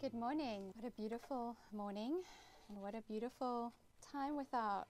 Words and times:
Good 0.00 0.14
morning. 0.14 0.70
What 0.76 0.86
a 0.86 0.92
beautiful 0.92 1.56
morning, 1.72 2.22
and 2.68 2.80
what 2.80 2.94
a 2.94 3.02
beautiful 3.02 3.72
time 4.12 4.36
with 4.36 4.46
our 4.52 4.86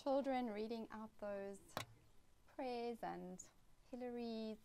children 0.00 0.46
reading 0.46 0.86
out 0.94 1.10
those 1.20 1.58
prayers 2.54 2.98
and 3.02 3.42
Hilary's 3.90 4.58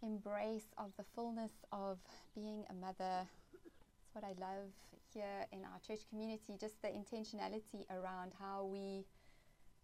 embrace 0.00 0.66
of 0.78 0.92
the 0.96 1.02
fullness 1.12 1.50
of 1.72 1.98
being 2.32 2.62
a 2.70 2.72
mother. 2.72 3.26
It's 3.52 4.14
what 4.14 4.22
I 4.22 4.34
love 4.40 4.70
here 5.12 5.46
in 5.50 5.64
our 5.64 5.80
church 5.84 6.08
community, 6.08 6.56
just 6.60 6.80
the 6.82 6.88
intentionality 6.88 7.84
around 7.90 8.30
how 8.38 8.64
we 8.64 9.06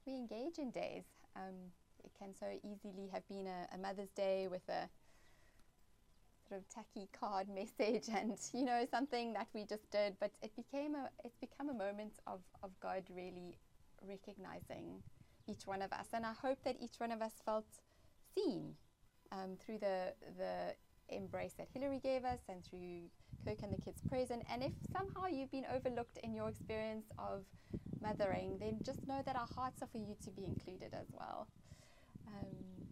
we 0.07 0.15
engage 0.15 0.59
in 0.59 0.71
days. 0.71 1.03
Um, 1.35 1.73
it 2.05 2.13
can 2.17 2.33
so 2.33 2.47
easily 2.63 3.09
have 3.13 3.27
been 3.27 3.49
a, 3.49 3.67
a 3.75 3.79
Mother's 3.79 4.11
Day 4.11 4.47
with 4.49 4.63
a 4.69 4.89
sort 6.49 6.61
of 6.61 6.69
tacky 6.69 7.09
card 7.19 7.49
message 7.55 8.09
and 8.15 8.39
you 8.53 8.65
know 8.65 8.87
something 8.91 9.33
that 9.33 9.49
we 9.55 9.65
just 9.65 9.91
did 9.91 10.17
but 10.21 10.31
it 10.43 10.53
became 10.57 10.95
a 10.95 11.09
it's 11.25 11.37
become 11.37 11.68
a 11.68 11.75
moment 11.75 12.14
of, 12.27 12.41
of 12.63 12.71
God 12.81 13.03
really 13.14 13.57
recognizing 14.07 15.03
each 15.49 15.67
one 15.67 15.82
of 15.82 15.93
us. 15.93 16.09
And 16.13 16.27
I 16.27 16.32
hope 16.32 16.59
that 16.64 16.77
each 16.81 16.99
one 16.99 17.13
of 17.13 17.23
us 17.23 17.32
felt 17.45 17.67
seen 18.35 18.75
um, 19.32 19.57
through 19.64 19.79
the 19.79 20.13
the 20.39 20.75
embrace 21.09 21.54
that 21.57 21.68
Hilary 21.73 22.01
gave 22.03 22.25
us 22.25 22.40
and 22.49 22.65
through 22.65 23.09
Kirk 23.45 23.63
and 23.63 23.73
the 23.73 23.79
kids 23.79 24.03
present. 24.09 24.43
And 24.51 24.63
if 24.63 24.73
somehow 24.93 25.29
you've 25.29 25.53
been 25.53 25.67
overlooked 25.73 26.18
in 26.23 26.35
your 26.35 26.49
experience 26.49 27.07
of 27.18 27.45
mothering 28.03 28.59
then 28.61 28.81
just 28.85 29.07
know 29.07 29.23
that 29.25 29.37
our 29.37 29.46
hearts 29.46 29.82
are 29.82 29.89
for 29.90 29.99
you 29.99 30.17
to 30.25 30.31
be 30.31 30.45
included 30.45 30.93
as 30.93 31.07
well. 31.13 31.46
Um, 32.27 32.86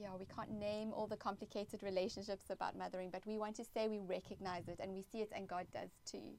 yeah, 0.00 0.08
we 0.18 0.24
can't 0.24 0.50
name 0.50 0.92
all 0.94 1.06
the 1.06 1.16
complicated 1.16 1.82
relationships 1.82 2.46
about 2.48 2.76
mothering, 2.76 3.10
but 3.10 3.26
we 3.26 3.38
want 3.38 3.56
to 3.56 3.64
say 3.64 3.86
we 3.88 3.98
recognize 3.98 4.66
it 4.68 4.78
and 4.80 4.92
we 4.92 5.02
see 5.02 5.18
it, 5.18 5.30
and 5.34 5.46
God 5.46 5.66
does 5.74 5.90
too. 6.10 6.38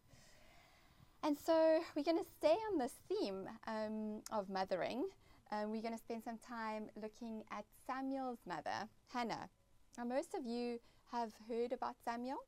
And 1.24 1.38
so 1.38 1.80
we're 1.96 2.04
going 2.04 2.18
to 2.18 2.30
stay 2.40 2.56
on 2.72 2.80
this 2.80 2.94
theme 3.08 3.48
um, 3.68 4.22
of 4.32 4.50
mothering. 4.50 5.06
Um, 5.52 5.72
we're 5.72 5.82
going 5.82 5.94
to 5.94 6.00
spend 6.00 6.24
some 6.24 6.40
time 6.40 6.90
looking 7.00 7.44
at 7.52 7.66
Samuel's 7.86 8.40
mother, 8.48 8.88
Hannah. 9.14 9.50
Now, 9.98 10.06
most 10.06 10.34
of 10.34 10.46
you 10.46 10.80
have 11.12 11.32
heard 11.48 11.72
about 11.72 11.96
Samuel. 12.04 12.40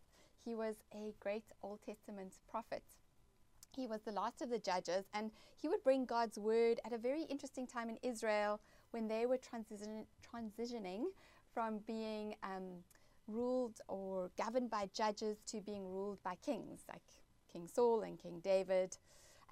He 0.43 0.55
was 0.55 0.75
a 0.93 1.13
great 1.19 1.43
Old 1.61 1.79
Testament 1.85 2.33
prophet. 2.49 2.83
He 3.75 3.85
was 3.87 4.01
the 4.01 4.11
last 4.11 4.41
of 4.41 4.49
the 4.49 4.59
judges, 4.59 5.05
and 5.13 5.31
he 5.61 5.67
would 5.67 5.83
bring 5.83 6.05
God's 6.05 6.39
word 6.39 6.79
at 6.85 6.93
a 6.93 6.97
very 6.97 7.23
interesting 7.23 7.67
time 7.67 7.89
in 7.89 7.97
Israel 8.01 8.59
when 8.93 9.07
they 9.07 9.25
were 9.25 9.37
transition, 9.37 10.05
transitioning 10.23 11.05
from 11.53 11.79
being 11.87 12.35
um, 12.43 12.83
ruled 13.27 13.79
or 13.87 14.29
governed 14.37 14.69
by 14.69 14.87
judges 14.93 15.37
to 15.47 15.61
being 15.61 15.85
ruled 15.85 16.21
by 16.23 16.35
kings, 16.45 16.81
like 16.87 17.01
King 17.51 17.67
Saul 17.67 18.01
and 18.01 18.19
King 18.19 18.39
David. 18.43 18.95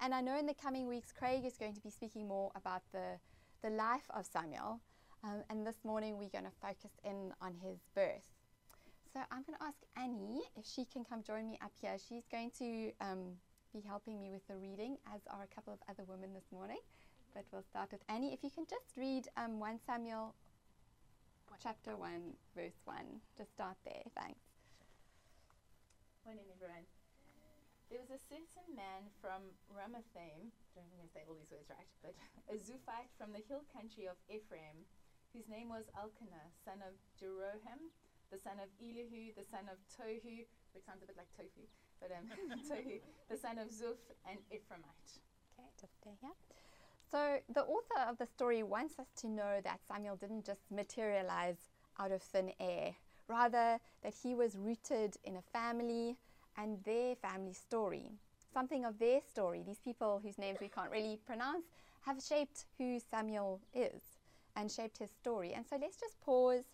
And 0.00 0.14
I 0.14 0.20
know 0.20 0.38
in 0.38 0.46
the 0.46 0.54
coming 0.54 0.86
weeks, 0.88 1.12
Craig 1.12 1.44
is 1.44 1.56
going 1.56 1.74
to 1.74 1.80
be 1.80 1.90
speaking 1.90 2.28
more 2.28 2.52
about 2.54 2.82
the, 2.92 3.18
the 3.62 3.70
life 3.70 4.08
of 4.10 4.26
Samuel. 4.26 4.80
Um, 5.24 5.42
and 5.50 5.66
this 5.66 5.84
morning, 5.84 6.18
we're 6.18 6.28
going 6.28 6.44
to 6.44 6.56
focus 6.60 6.92
in 7.04 7.32
on 7.40 7.54
his 7.62 7.78
birth. 7.94 8.30
So 9.12 9.20
I'm 9.30 9.42
going 9.42 9.58
to 9.58 9.64
ask 9.64 9.78
Annie 9.96 10.42
if 10.56 10.66
she 10.66 10.84
can 10.84 11.04
come 11.04 11.22
join 11.22 11.46
me 11.46 11.58
up 11.62 11.72
here. 11.80 11.96
She's 12.08 12.24
going 12.30 12.50
to 12.58 12.92
um, 13.00 13.36
be 13.72 13.80
helping 13.86 14.20
me 14.20 14.30
with 14.30 14.46
the 14.48 14.56
reading, 14.56 14.96
as 15.14 15.20
are 15.30 15.42
a 15.42 15.54
couple 15.54 15.72
of 15.72 15.78
other 15.88 16.04
women 16.08 16.32
this 16.32 16.46
morning. 16.50 16.78
But 17.34 17.48
we'll 17.48 17.64
start 17.64 17.88
with 17.92 18.04
Annie. 18.12 18.36
If 18.36 18.44
you 18.44 18.52
can 18.52 18.68
just 18.68 18.92
read 18.96 19.24
um, 19.40 19.56
1 19.56 19.80
Samuel 19.88 20.36
chapter 21.56 21.96
1, 21.96 22.36
verse 22.52 22.76
1. 22.84 22.96
Just 23.38 23.56
start 23.56 23.80
there. 23.88 24.04
Thanks. 24.12 24.44
Morning, 26.28 26.44
everyone. 26.52 26.84
There 27.88 28.00
was 28.00 28.12
a 28.12 28.20
certain 28.20 28.68
man 28.76 29.08
from 29.20 29.48
Ramathaim, 29.72 30.52
I 30.76 30.80
don't 30.80 30.92
I 31.00 31.08
say 31.12 31.24
all 31.28 31.36
these 31.36 31.52
words 31.52 31.68
right, 31.68 31.88
but 32.00 32.16
a 32.48 32.56
Zuphite 32.56 33.12
from 33.20 33.36
the 33.36 33.44
hill 33.48 33.64
country 33.68 34.08
of 34.08 34.16
Ephraim, 34.32 34.88
whose 35.32 35.48
name 35.48 35.68
was 35.68 35.88
Elkanah, 35.96 36.52
son 36.64 36.80
of 36.84 36.96
Jeroham, 37.16 37.92
the 38.32 38.40
son 38.40 38.60
of 38.60 38.72
Elihu, 38.80 39.36
the 39.36 39.44
son 39.44 39.68
of 39.68 39.76
Tohu, 39.92 40.48
which 40.72 40.84
sounds 40.88 41.04
a 41.04 41.08
bit 41.08 41.20
like 41.20 41.28
tofu, 41.36 41.68
but 42.00 42.12
um, 42.16 42.28
Tohu, 42.68 43.04
the 43.28 43.36
son 43.36 43.60
of 43.60 43.68
Zuph, 43.68 44.00
an 44.24 44.40
Ephraimite. 44.48 45.20
Okay, 45.52 45.68
just 45.76 45.92
stay 46.00 46.16
here. 46.20 46.32
So, 47.12 47.40
the 47.52 47.64
author 47.64 48.08
of 48.08 48.16
the 48.16 48.24
story 48.24 48.62
wants 48.62 48.98
us 48.98 49.08
to 49.16 49.28
know 49.28 49.60
that 49.64 49.80
Samuel 49.86 50.16
didn't 50.16 50.46
just 50.46 50.62
materialize 50.70 51.58
out 51.98 52.10
of 52.10 52.22
thin 52.22 52.52
air, 52.58 52.94
rather, 53.28 53.78
that 54.02 54.14
he 54.22 54.34
was 54.34 54.56
rooted 54.56 55.18
in 55.22 55.36
a 55.36 55.42
family 55.42 56.16
and 56.56 56.82
their 56.84 57.14
family 57.16 57.52
story. 57.52 58.12
Something 58.54 58.86
of 58.86 58.98
their 58.98 59.20
story, 59.20 59.62
these 59.62 59.78
people 59.78 60.20
whose 60.22 60.38
names 60.38 60.56
we 60.58 60.68
can't 60.68 60.90
really 60.90 61.18
pronounce, 61.26 61.66
have 62.06 62.22
shaped 62.22 62.64
who 62.78 62.98
Samuel 62.98 63.60
is 63.74 64.00
and 64.56 64.72
shaped 64.72 64.96
his 64.96 65.10
story. 65.10 65.52
And 65.52 65.66
so, 65.68 65.76
let's 65.78 65.98
just 65.98 66.18
pause 66.22 66.64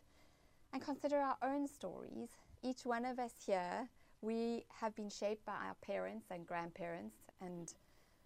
and 0.72 0.80
consider 0.80 1.16
our 1.16 1.38
own 1.42 1.66
stories. 1.66 2.28
Each 2.62 2.86
one 2.86 3.04
of 3.04 3.18
us 3.18 3.32
here, 3.44 3.88
we 4.20 4.66
have 4.80 4.94
been 4.94 5.10
shaped 5.10 5.44
by 5.44 5.54
our 5.66 5.74
parents 5.82 6.26
and 6.30 6.46
grandparents 6.46 7.16
and 7.40 7.72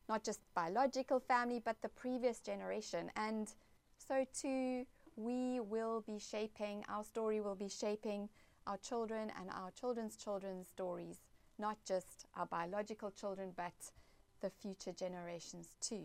not 0.08 0.24
just 0.24 0.40
biological 0.54 1.20
family, 1.20 1.60
but 1.64 1.80
the 1.82 1.88
previous 1.88 2.40
generation. 2.40 3.10
And 3.16 3.48
so 3.98 4.24
too, 4.34 4.86
we 5.16 5.60
will 5.60 6.02
be 6.06 6.18
shaping, 6.18 6.84
our 6.88 7.04
story 7.04 7.40
will 7.40 7.54
be 7.54 7.68
shaping 7.68 8.28
our 8.66 8.78
children 8.78 9.32
and 9.38 9.50
our 9.50 9.70
children's 9.70 10.16
children's 10.16 10.68
stories, 10.68 11.18
not 11.58 11.76
just 11.86 12.26
our 12.36 12.46
biological 12.46 13.10
children, 13.10 13.52
but 13.56 13.72
the 14.40 14.50
future 14.50 14.92
generations 14.92 15.68
too. 15.80 16.04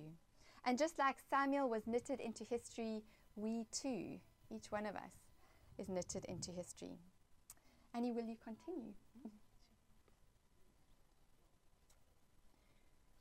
And 0.66 0.78
just 0.78 1.00
like 1.00 1.18
Samuel 1.30 1.70
was 1.70 1.88
knitted 1.88 2.20
into 2.20 2.44
history, 2.44 3.04
we 3.36 3.66
too, 3.72 4.20
each 4.50 4.70
one 4.70 4.86
of 4.86 4.96
us, 4.96 5.12
is 5.78 5.88
knitted 5.88 6.26
into 6.26 6.52
history. 6.52 6.98
Annie, 7.94 8.12
will 8.12 8.26
you 8.26 8.36
continue? 8.44 8.94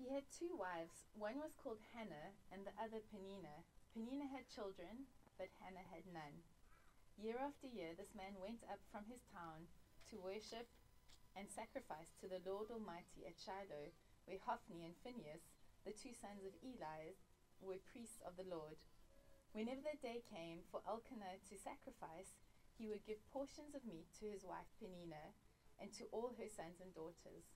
He 0.06 0.15
had 0.15 0.31
two 0.31 0.55
wives. 0.55 1.11
One 1.19 1.43
was 1.43 1.59
called 1.59 1.83
Hannah 1.91 2.39
and 2.55 2.62
the 2.62 2.71
other 2.78 3.03
Peninnah. 3.11 3.67
Peninnah 3.91 4.31
had 4.31 4.47
children, 4.47 5.11
but 5.34 5.50
Hannah 5.59 5.83
had 5.83 6.06
none. 6.06 6.47
Year 7.19 7.43
after 7.43 7.67
year, 7.67 7.91
this 7.99 8.15
man 8.15 8.39
went 8.39 8.62
up 8.71 8.78
from 8.94 9.11
his 9.11 9.27
town 9.34 9.67
to 10.15 10.22
worship 10.22 10.71
and 11.34 11.50
sacrifice 11.50 12.15
to 12.22 12.31
the 12.31 12.39
Lord 12.47 12.71
Almighty 12.71 13.27
at 13.27 13.34
Shiloh, 13.34 13.91
where 14.31 14.39
Hophni 14.47 14.87
and 14.87 14.94
Phinehas, 15.03 15.43
the 15.83 15.91
two 15.91 16.15
sons 16.15 16.47
of 16.47 16.55
Eli, 16.62 17.19
were 17.59 17.83
priests 17.91 18.23
of 18.23 18.38
the 18.38 18.47
Lord. 18.47 18.78
Whenever 19.59 19.83
the 19.83 19.99
day 19.99 20.23
came 20.23 20.62
for 20.71 20.87
Elkanah 20.87 21.43
to 21.50 21.59
sacrifice, 21.59 22.38
he 22.78 22.87
would 22.87 23.03
give 23.03 23.27
portions 23.34 23.75
of 23.75 23.83
meat 23.83 24.06
to 24.23 24.31
his 24.31 24.47
wife 24.47 24.71
Peninnah 24.78 25.34
and 25.83 25.91
to 25.99 26.06
all 26.15 26.38
her 26.38 26.47
sons 26.47 26.78
and 26.78 26.94
daughters. 26.94 27.56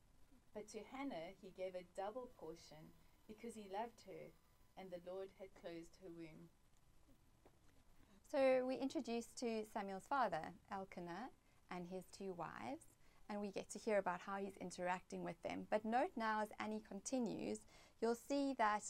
But 0.54 0.68
to 0.70 0.78
Hannah 0.92 1.34
he 1.40 1.52
gave 1.56 1.74
a 1.74 1.86
double 1.96 2.28
portion 2.38 2.90
because 3.28 3.54
he 3.54 3.68
loved 3.72 4.02
her, 4.06 4.32
and 4.76 4.90
the 4.90 5.10
Lord 5.10 5.28
had 5.38 5.48
closed 5.60 5.94
her 6.02 6.08
womb. 6.16 6.50
So 8.30 8.64
we 8.66 8.76
introduced 8.76 9.36
to 9.40 9.64
Samuel's 9.72 10.06
father, 10.08 10.52
Elkanah, 10.72 11.30
and 11.70 11.86
his 11.86 12.04
two 12.16 12.32
wives, 12.32 12.82
and 13.28 13.40
we 13.40 13.50
get 13.50 13.70
to 13.70 13.78
hear 13.78 13.98
about 13.98 14.20
how 14.20 14.36
he's 14.36 14.56
interacting 14.60 15.24
with 15.24 15.40
them. 15.42 15.66
But 15.70 15.84
note 15.84 16.10
now, 16.16 16.42
as 16.42 16.48
Annie 16.58 16.82
continues, 16.88 17.58
you'll 18.00 18.16
see 18.28 18.54
that 18.58 18.84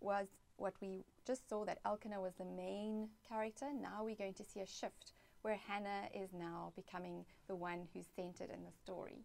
was 0.00 0.28
what 0.56 0.74
we 0.80 1.04
just 1.26 1.48
saw 1.48 1.64
that 1.64 1.80
Elkanah 1.84 2.20
was 2.20 2.34
the 2.38 2.44
main 2.44 3.08
character. 3.28 3.66
Now 3.72 4.04
we're 4.04 4.16
going 4.16 4.34
to 4.34 4.44
see 4.44 4.60
a 4.60 4.66
shift 4.66 5.12
where 5.42 5.58
Hannah 5.68 6.08
is 6.14 6.30
now 6.32 6.72
becoming 6.74 7.24
the 7.48 7.56
one 7.56 7.86
who's 7.92 8.06
centered 8.16 8.50
in 8.50 8.64
the 8.64 8.72
story. 8.72 9.24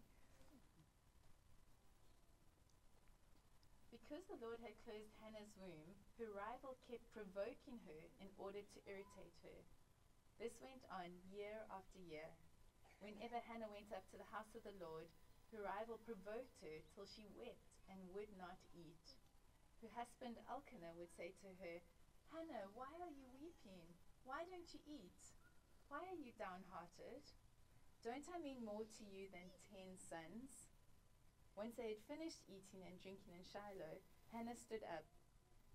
Because 4.12 4.28
the 4.28 4.44
Lord 4.44 4.60
had 4.60 4.76
closed 4.84 5.16
Hannah's 5.24 5.56
womb, 5.56 5.96
her 6.20 6.28
rival 6.36 6.76
kept 6.84 7.16
provoking 7.16 7.80
her 7.88 8.02
in 8.20 8.28
order 8.36 8.60
to 8.60 8.84
irritate 8.84 9.32
her. 9.40 9.64
This 10.36 10.52
went 10.60 10.84
on 10.92 11.16
year 11.32 11.64
after 11.72 11.96
year. 11.96 12.28
Whenever 13.00 13.40
Hannah 13.40 13.72
went 13.72 13.88
up 13.88 14.04
to 14.12 14.20
the 14.20 14.28
house 14.28 14.52
of 14.52 14.68
the 14.68 14.76
Lord, 14.76 15.08
her 15.48 15.64
rival 15.64 15.96
provoked 16.04 16.60
her 16.60 16.84
till 16.92 17.08
she 17.08 17.24
wept 17.40 17.72
and 17.88 18.12
would 18.12 18.28
not 18.36 18.60
eat. 18.76 19.16
Her 19.80 19.88
husband 19.96 20.36
Elkanah 20.44 20.92
would 20.92 21.16
say 21.16 21.32
to 21.40 21.48
her, 21.64 21.80
Hannah, 22.36 22.68
why 22.76 22.92
are 23.00 23.16
you 23.16 23.32
weeping? 23.40 23.96
Why 24.28 24.44
don't 24.52 24.68
you 24.76 24.84
eat? 24.84 25.24
Why 25.88 26.04
are 26.04 26.20
you 26.20 26.36
downhearted? 26.36 27.24
Don't 28.04 28.28
I 28.28 28.36
mean 28.44 28.60
more 28.60 28.84
to 28.84 29.04
you 29.08 29.32
than 29.32 29.48
ten 29.72 29.96
sons? 29.96 30.61
Once 31.56 31.76
they 31.76 31.96
had 31.96 32.08
finished 32.08 32.40
eating 32.48 32.82
and 32.88 32.96
drinking 33.00 33.36
in 33.36 33.44
Shiloh, 33.44 34.00
Hannah 34.32 34.56
stood 34.56 34.82
up. 34.88 35.04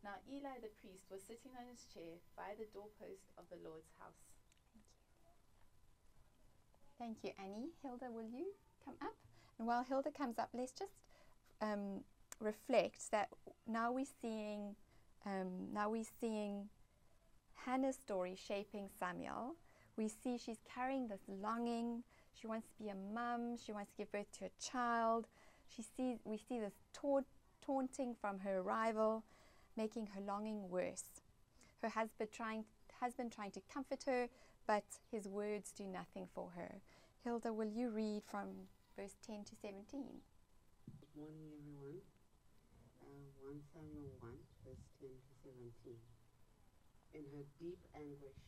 Now 0.04 0.18
Eli 0.30 0.62
the 0.62 0.74
priest 0.82 1.06
was 1.10 1.22
sitting 1.22 1.54
on 1.58 1.70
his 1.70 1.86
chair 1.94 2.18
by 2.36 2.58
the 2.58 2.70
doorpost 2.74 3.30
of 3.38 3.46
the 3.50 3.62
Lord's 3.62 3.94
house. 4.02 4.22
Thank 4.74 4.86
you. 5.24 5.34
Thank 6.98 7.18
you, 7.24 7.32
Annie. 7.38 7.74
Hilda, 7.82 8.10
will 8.10 8.30
you 8.30 8.54
come 8.84 8.96
up? 9.02 9.16
And 9.60 9.68
while 9.68 9.84
Hilda 9.84 10.12
comes 10.12 10.38
up, 10.40 10.50
let's 10.54 10.72
just 10.72 10.94
um, 11.62 12.02
reflect 12.40 13.12
that 13.12 13.30
now 13.68 13.92
we're 13.92 14.06
seeing 14.22 14.76
um, 15.26 15.74
now 15.74 15.90
we're 15.90 16.06
seeing 16.22 16.70
Hannah's 17.66 17.98
story 17.98 18.36
shaping 18.36 18.90
Samuel. 19.00 19.56
We 19.98 20.08
see 20.08 20.38
she's 20.38 20.62
carrying 20.74 21.08
this 21.08 21.22
longing. 21.28 22.04
She 22.40 22.48
wants 22.48 22.68
to 22.68 22.84
be 22.84 22.90
a 22.90 22.96
mum. 22.96 23.58
She 23.58 23.72
wants 23.74 23.92
to 23.92 23.98
give 23.98 24.12
birth 24.12 24.32
to 24.40 24.46
a 24.46 24.50
child. 24.62 25.28
She 25.74 25.84
sees 25.84 26.20
we 26.24 26.38
see 26.38 26.60
this 26.60 26.74
taunt, 26.94 27.26
taunting 27.62 28.16
from 28.20 28.40
her 28.40 28.62
rival, 28.62 29.24
making 29.76 30.08
her 30.16 30.22
longing 30.22 30.70
worse. 30.70 31.22
Her 31.82 31.90
husband 31.90 32.30
trying 32.32 32.66
husband 33.00 33.32
trying 33.32 33.52
to 33.52 33.62
comfort 33.72 34.04
her, 34.06 34.28
but 34.66 34.84
his 35.12 35.28
words 35.28 35.72
do 35.72 35.86
nothing 35.86 36.28
for 36.34 36.50
her. 36.56 36.82
Hilda, 37.24 37.54
will 37.54 37.70
you 37.70 37.90
read 37.90 38.24
from 38.26 38.48
verse 38.96 39.16
10 39.26 39.46
to 39.46 39.56
17? 39.62 39.86
Good 39.94 41.14
morning, 41.14 41.54
everyone. 41.54 42.02
Uh, 43.04 43.30
1 43.46 43.62
Samuel 43.70 44.10
1, 44.18 44.34
verse 44.66 44.82
10 44.98 45.10
to 45.14 45.34
17. 45.46 45.94
In 47.14 47.24
her 47.38 47.46
deep 47.62 47.78
anguish, 47.94 48.42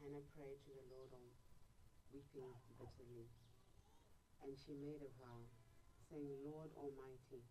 Hannah 0.00 0.24
prayed 0.36 0.60
to 0.68 0.70
the 0.76 0.84
Lord, 0.92 1.08
weeping 2.14 2.46
bitterly. 2.78 3.26
And 4.44 4.54
she 4.54 4.76
made 4.78 5.02
a 5.02 5.10
vow, 5.18 5.42
saying, 6.10 6.44
Lord 6.44 6.70
Almighty, 6.76 7.42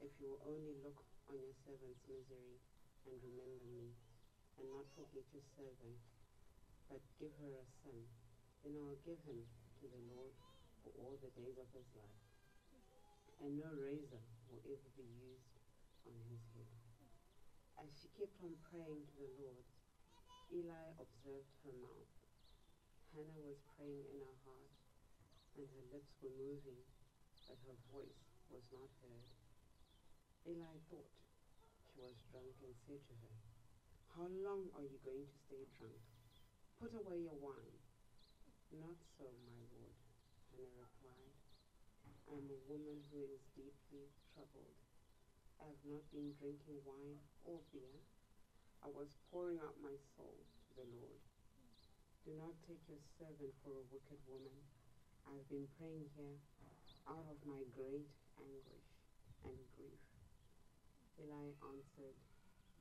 if 0.00 0.12
you 0.20 0.32
will 0.32 0.44
only 0.48 0.76
look 0.84 1.00
on 1.28 1.36
your 1.40 1.56
servant's 1.64 2.04
misery 2.08 2.60
and 3.08 3.16
remember 3.20 3.64
me, 3.68 3.92
and 4.60 4.66
not 4.72 4.88
forget 4.96 5.24
your 5.32 5.46
servant, 5.54 6.00
but 6.90 7.00
give 7.20 7.32
her 7.40 7.52
a 7.52 7.66
son, 7.84 8.02
then 8.64 8.74
I 8.76 8.82
will 8.82 9.02
give 9.04 9.20
him 9.24 9.44
to 9.80 9.84
the 9.86 10.02
Lord 10.12 10.34
for 10.82 10.90
all 11.00 11.16
the 11.20 11.32
days 11.34 11.56
of 11.56 11.68
his 11.72 11.88
life 11.94 12.28
and 13.38 13.54
no 13.54 13.70
razor 13.70 14.22
will 14.50 14.62
ever 14.66 14.90
be 14.98 15.06
used 15.22 15.54
on 16.02 16.18
his 16.26 16.42
head. 16.58 16.74
As 17.78 17.86
she 17.94 18.10
kept 18.18 18.34
on 18.42 18.58
praying 18.66 19.06
to 19.06 19.16
the 19.22 19.30
Lord, 19.38 19.66
Eli 20.50 20.90
observed 20.98 21.54
her 21.62 21.76
mouth. 21.78 22.10
Hannah 23.14 23.46
was 23.46 23.62
praying 23.78 24.10
in 24.10 24.18
her 24.26 24.38
heart, 24.42 24.74
and 25.54 25.70
her 25.70 25.86
lips 25.94 26.18
were 26.18 26.34
moving, 26.34 26.82
but 27.48 27.56
her 27.64 27.80
voice 27.88 28.20
was 28.52 28.60
not 28.68 28.92
heard. 29.00 29.32
Eli 30.44 30.76
thought 30.92 31.08
she 31.88 31.96
was 31.96 32.20
drunk 32.28 32.52
and 32.60 32.76
said 32.84 33.00
to 33.08 33.16
her, 33.24 33.36
How 34.12 34.28
long 34.44 34.68
are 34.76 34.84
you 34.84 35.00
going 35.00 35.24
to 35.24 35.38
stay 35.48 35.64
drunk? 35.80 36.04
Put 36.76 36.92
away 36.92 37.24
your 37.24 37.40
wine. 37.40 37.80
Not 38.68 39.00
so, 39.16 39.24
my 39.48 39.56
lord, 39.72 39.96
Hannah 40.52 40.76
replied. 40.76 41.36
I 42.28 42.36
am 42.36 42.52
a 42.52 42.60
woman 42.68 43.00
who 43.08 43.24
is 43.24 43.40
deeply 43.56 44.12
troubled. 44.36 44.76
I 45.56 45.72
have 45.72 45.84
not 45.88 46.04
been 46.12 46.36
drinking 46.36 46.84
wine 46.84 47.16
or 47.48 47.64
beer. 47.72 47.96
I 48.84 48.92
was 48.92 49.16
pouring 49.32 49.56
out 49.64 49.80
my 49.80 49.96
soul 50.14 50.36
to 50.36 50.70
the 50.76 50.88
Lord. 51.00 51.24
Do 52.28 52.36
not 52.36 52.60
take 52.68 52.84
your 52.92 53.00
servant 53.16 53.56
for 53.64 53.72
a 53.72 53.88
wicked 53.88 54.20
woman. 54.28 54.60
I 55.24 55.32
have 55.40 55.48
been 55.48 55.66
praying 55.80 56.12
here 56.12 56.36
out 57.08 57.24
of 57.32 57.38
my 57.48 57.64
great 57.72 58.08
anguish 58.36 58.88
and 59.44 59.56
grief. 59.76 60.04
Eli 61.16 61.56
answered, 61.64 62.18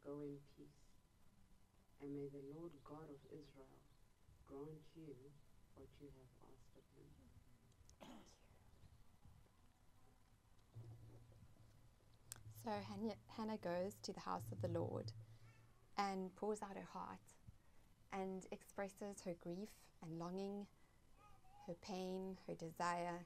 Go 0.04 0.22
in 0.22 0.36
peace, 0.56 0.84
and 2.04 2.12
may 2.12 2.28
the 2.28 2.44
Lord 2.54 2.72
God 2.84 3.08
of 3.08 3.22
Israel 3.32 3.80
grant 4.46 4.84
you 4.96 5.16
what 5.76 5.88
you 6.00 6.08
have 6.12 6.32
asked 6.44 6.76
of 6.76 6.86
him. 6.96 7.10
So 12.64 12.72
Hannah, 13.38 13.58
goes 13.64 13.96
to 14.04 14.12
the 14.12 14.20
house 14.20 14.52
of 14.52 14.62
the 14.62 14.68
Lord 14.68 15.14
and 15.98 16.36
pours 16.36 16.62
out 16.62 16.76
her 16.76 16.88
heart 16.92 17.20
and 18.12 18.46
expresses 18.52 19.22
her 19.24 19.36
grief 19.42 19.70
and 20.04 20.20
longing, 20.20 20.68
her 21.66 21.76
pain, 21.82 22.38
her 22.48 22.56
desire. 22.56 23.26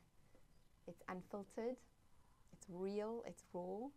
It's 0.88 1.04
unfiltered, 1.08 1.78
it's 2.54 2.66
real, 2.70 3.24
it's 3.26 3.44
raw. 3.54 3.90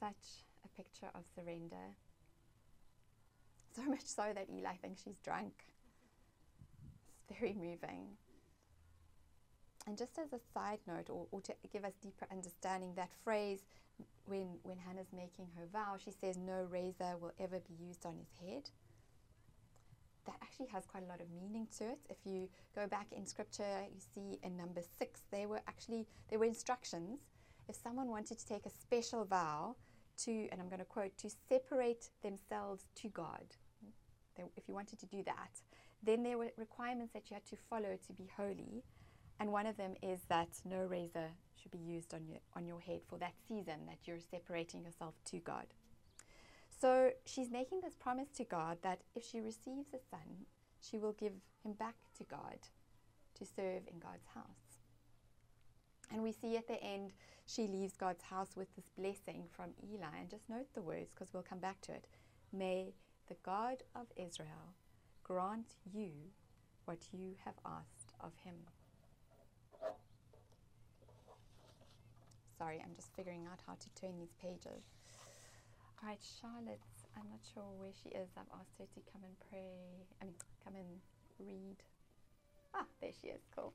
Such 0.00 0.44
a 0.64 0.68
picture 0.76 1.08
of 1.14 1.22
surrender. 1.34 1.96
So 3.74 3.82
much 3.88 4.06
so 4.06 4.32
that 4.34 4.46
Eli 4.50 4.76
thinks 4.80 5.02
she's 5.02 5.18
drunk. 5.24 5.52
It's 7.28 7.38
very 7.38 7.52
moving. 7.52 8.16
And 9.86 9.96
just 9.96 10.18
as 10.18 10.32
a 10.32 10.40
side 10.52 10.80
note, 10.86 11.08
or, 11.08 11.26
or 11.30 11.40
to 11.42 11.54
give 11.72 11.84
us 11.84 11.92
deeper 12.02 12.26
understanding, 12.30 12.92
that 12.96 13.10
phrase, 13.24 13.60
when, 14.26 14.58
when 14.62 14.76
Hannah's 14.76 15.12
making 15.14 15.48
her 15.56 15.64
vow, 15.72 15.96
she 16.02 16.10
says, 16.10 16.36
No 16.36 16.66
razor 16.70 17.16
will 17.18 17.32
ever 17.40 17.58
be 17.60 17.86
used 17.86 18.04
on 18.04 18.16
his 18.18 18.48
head. 18.48 18.70
That 20.28 20.36
actually 20.42 20.66
has 20.66 20.84
quite 20.84 21.04
a 21.04 21.06
lot 21.06 21.22
of 21.22 21.26
meaning 21.30 21.66
to 21.78 21.84
it. 21.84 21.98
If 22.10 22.18
you 22.24 22.50
go 22.74 22.86
back 22.86 23.06
in 23.12 23.24
scripture, 23.24 23.86
you 23.90 24.00
see 24.14 24.38
in 24.42 24.58
number 24.58 24.82
six, 24.98 25.22
they 25.30 25.46
were 25.46 25.62
actually, 25.66 26.06
there 26.28 26.38
were 26.38 26.44
instructions. 26.44 27.20
If 27.66 27.76
someone 27.76 28.08
wanted 28.08 28.38
to 28.38 28.46
take 28.46 28.66
a 28.66 28.70
special 28.70 29.24
vow 29.24 29.76
to, 30.24 30.48
and 30.52 30.60
I'm 30.60 30.68
going 30.68 30.80
to 30.80 30.84
quote, 30.84 31.16
to 31.18 31.30
separate 31.48 32.10
themselves 32.22 32.84
to 32.96 33.08
God, 33.08 33.46
if 34.54 34.68
you 34.68 34.74
wanted 34.74 34.98
to 34.98 35.06
do 35.06 35.22
that, 35.24 35.50
then 36.02 36.22
there 36.22 36.36
were 36.36 36.50
requirements 36.58 37.14
that 37.14 37.30
you 37.30 37.34
had 37.34 37.46
to 37.46 37.56
follow 37.70 37.98
to 38.06 38.12
be 38.12 38.28
holy. 38.36 38.84
And 39.40 39.50
one 39.50 39.66
of 39.66 39.78
them 39.78 39.94
is 40.02 40.20
that 40.28 40.48
no 40.64 40.80
razor 40.84 41.28
should 41.56 41.70
be 41.70 41.78
used 41.78 42.12
on 42.12 42.26
your, 42.28 42.40
on 42.54 42.66
your 42.66 42.80
head 42.80 43.00
for 43.08 43.18
that 43.18 43.32
season 43.48 43.86
that 43.86 43.98
you're 44.04 44.20
separating 44.20 44.84
yourself 44.84 45.14
to 45.30 45.38
God. 45.38 45.66
So 46.80 47.10
she's 47.24 47.50
making 47.50 47.80
this 47.80 47.96
promise 47.96 48.28
to 48.36 48.44
God 48.44 48.78
that 48.82 49.00
if 49.16 49.24
she 49.24 49.40
receives 49.40 49.88
a 49.92 49.98
son, 50.10 50.46
she 50.80 50.98
will 50.98 51.12
give 51.12 51.32
him 51.64 51.72
back 51.72 51.96
to 52.18 52.24
God 52.24 52.58
to 53.36 53.44
serve 53.44 53.82
in 53.92 53.98
God's 53.98 54.26
house. 54.34 54.78
And 56.12 56.22
we 56.22 56.32
see 56.32 56.56
at 56.56 56.68
the 56.68 56.82
end, 56.82 57.12
she 57.46 57.66
leaves 57.66 57.96
God's 57.96 58.22
house 58.22 58.56
with 58.56 58.74
this 58.76 58.90
blessing 58.96 59.44
from 59.50 59.70
Eli. 59.92 60.20
And 60.20 60.30
just 60.30 60.48
note 60.48 60.68
the 60.74 60.82
words 60.82 61.10
because 61.12 61.32
we'll 61.32 61.42
come 61.42 61.58
back 61.58 61.80
to 61.82 61.92
it. 61.92 62.06
May 62.52 62.94
the 63.28 63.36
God 63.44 63.82
of 63.94 64.06
Israel 64.16 64.74
grant 65.24 65.74
you 65.92 66.10
what 66.84 66.98
you 67.12 67.34
have 67.44 67.58
asked 67.66 68.12
of 68.20 68.32
him. 68.44 68.54
Sorry, 72.56 72.82
I'm 72.82 72.94
just 72.96 73.14
figuring 73.14 73.46
out 73.50 73.60
how 73.66 73.74
to 73.74 74.00
turn 74.00 74.18
these 74.18 74.34
pages. 74.40 74.97
Right, 76.02 76.22
Charlotte, 76.40 76.80
I'm 77.16 77.28
not 77.28 77.42
sure 77.52 77.66
where 77.76 77.92
she 77.92 78.10
is. 78.10 78.30
I've 78.38 78.48
asked 78.54 78.78
her 78.78 78.86
to 78.86 79.00
come 79.12 79.22
and 79.26 79.34
pray, 79.50 80.06
I 80.22 80.24
mean, 80.24 80.38
come 80.64 80.74
and 80.76 81.02
read. 81.38 81.76
Ah, 82.74 82.86
there 83.00 83.10
she 83.20 83.28
is, 83.28 83.42
cool. 83.54 83.74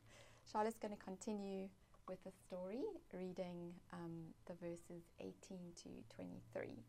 Charlotte's 0.50 0.80
going 0.80 0.96
to 0.96 1.04
continue 1.04 1.68
with 2.08 2.24
the 2.24 2.32
story, 2.48 2.84
reading 3.14 3.74
um, 3.92 4.32
the 4.48 4.54
verses 4.56 5.04
18 5.20 5.36
to 5.84 5.90
23. 6.16 6.80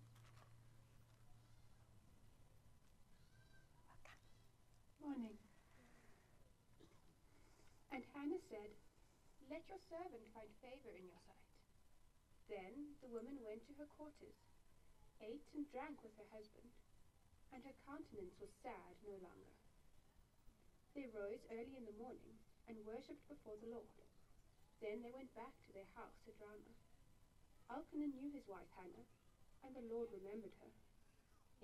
Morning. 5.02 5.36
And 7.92 8.02
Hannah 8.14 8.42
said, 8.50 8.70
Let 9.50 9.62
your 9.68 9.78
servant 9.90 10.24
find 10.34 10.50
favor 10.62 10.94
in 10.94 11.04
your 11.06 11.20
sight. 11.26 11.46
Then 12.48 12.94
the 13.02 13.10
woman 13.10 13.38
went 13.44 13.62
to 13.66 13.72
her 13.78 13.88
quarters, 13.96 14.34
ate 15.24 15.48
and 15.56 15.64
drank 15.72 16.04
with 16.04 16.12
her 16.20 16.28
husband, 16.28 16.68
and 17.48 17.64
her 17.64 17.72
countenance 17.88 18.36
was 18.36 18.52
sad 18.60 18.92
no 19.00 19.16
longer. 19.24 19.56
They 20.92 21.08
rose 21.08 21.40
early 21.48 21.80
in 21.80 21.88
the 21.88 21.96
morning 21.96 22.36
and 22.68 22.84
worshipped 22.84 23.24
before 23.24 23.56
the 23.56 23.72
Lord. 23.72 23.88
Then 24.84 25.00
they 25.00 25.10
went 25.10 25.32
back 25.32 25.56
to 25.64 25.72
their 25.72 25.88
house 25.96 26.20
at 26.28 26.36
Ramah. 26.36 26.76
Elkanah 27.72 28.12
knew 28.12 28.28
his 28.28 28.44
wife 28.44 28.68
Hannah, 28.76 29.08
and 29.64 29.72
the 29.72 29.88
Lord 29.88 30.12
remembered 30.12 30.52
her. 30.60 30.72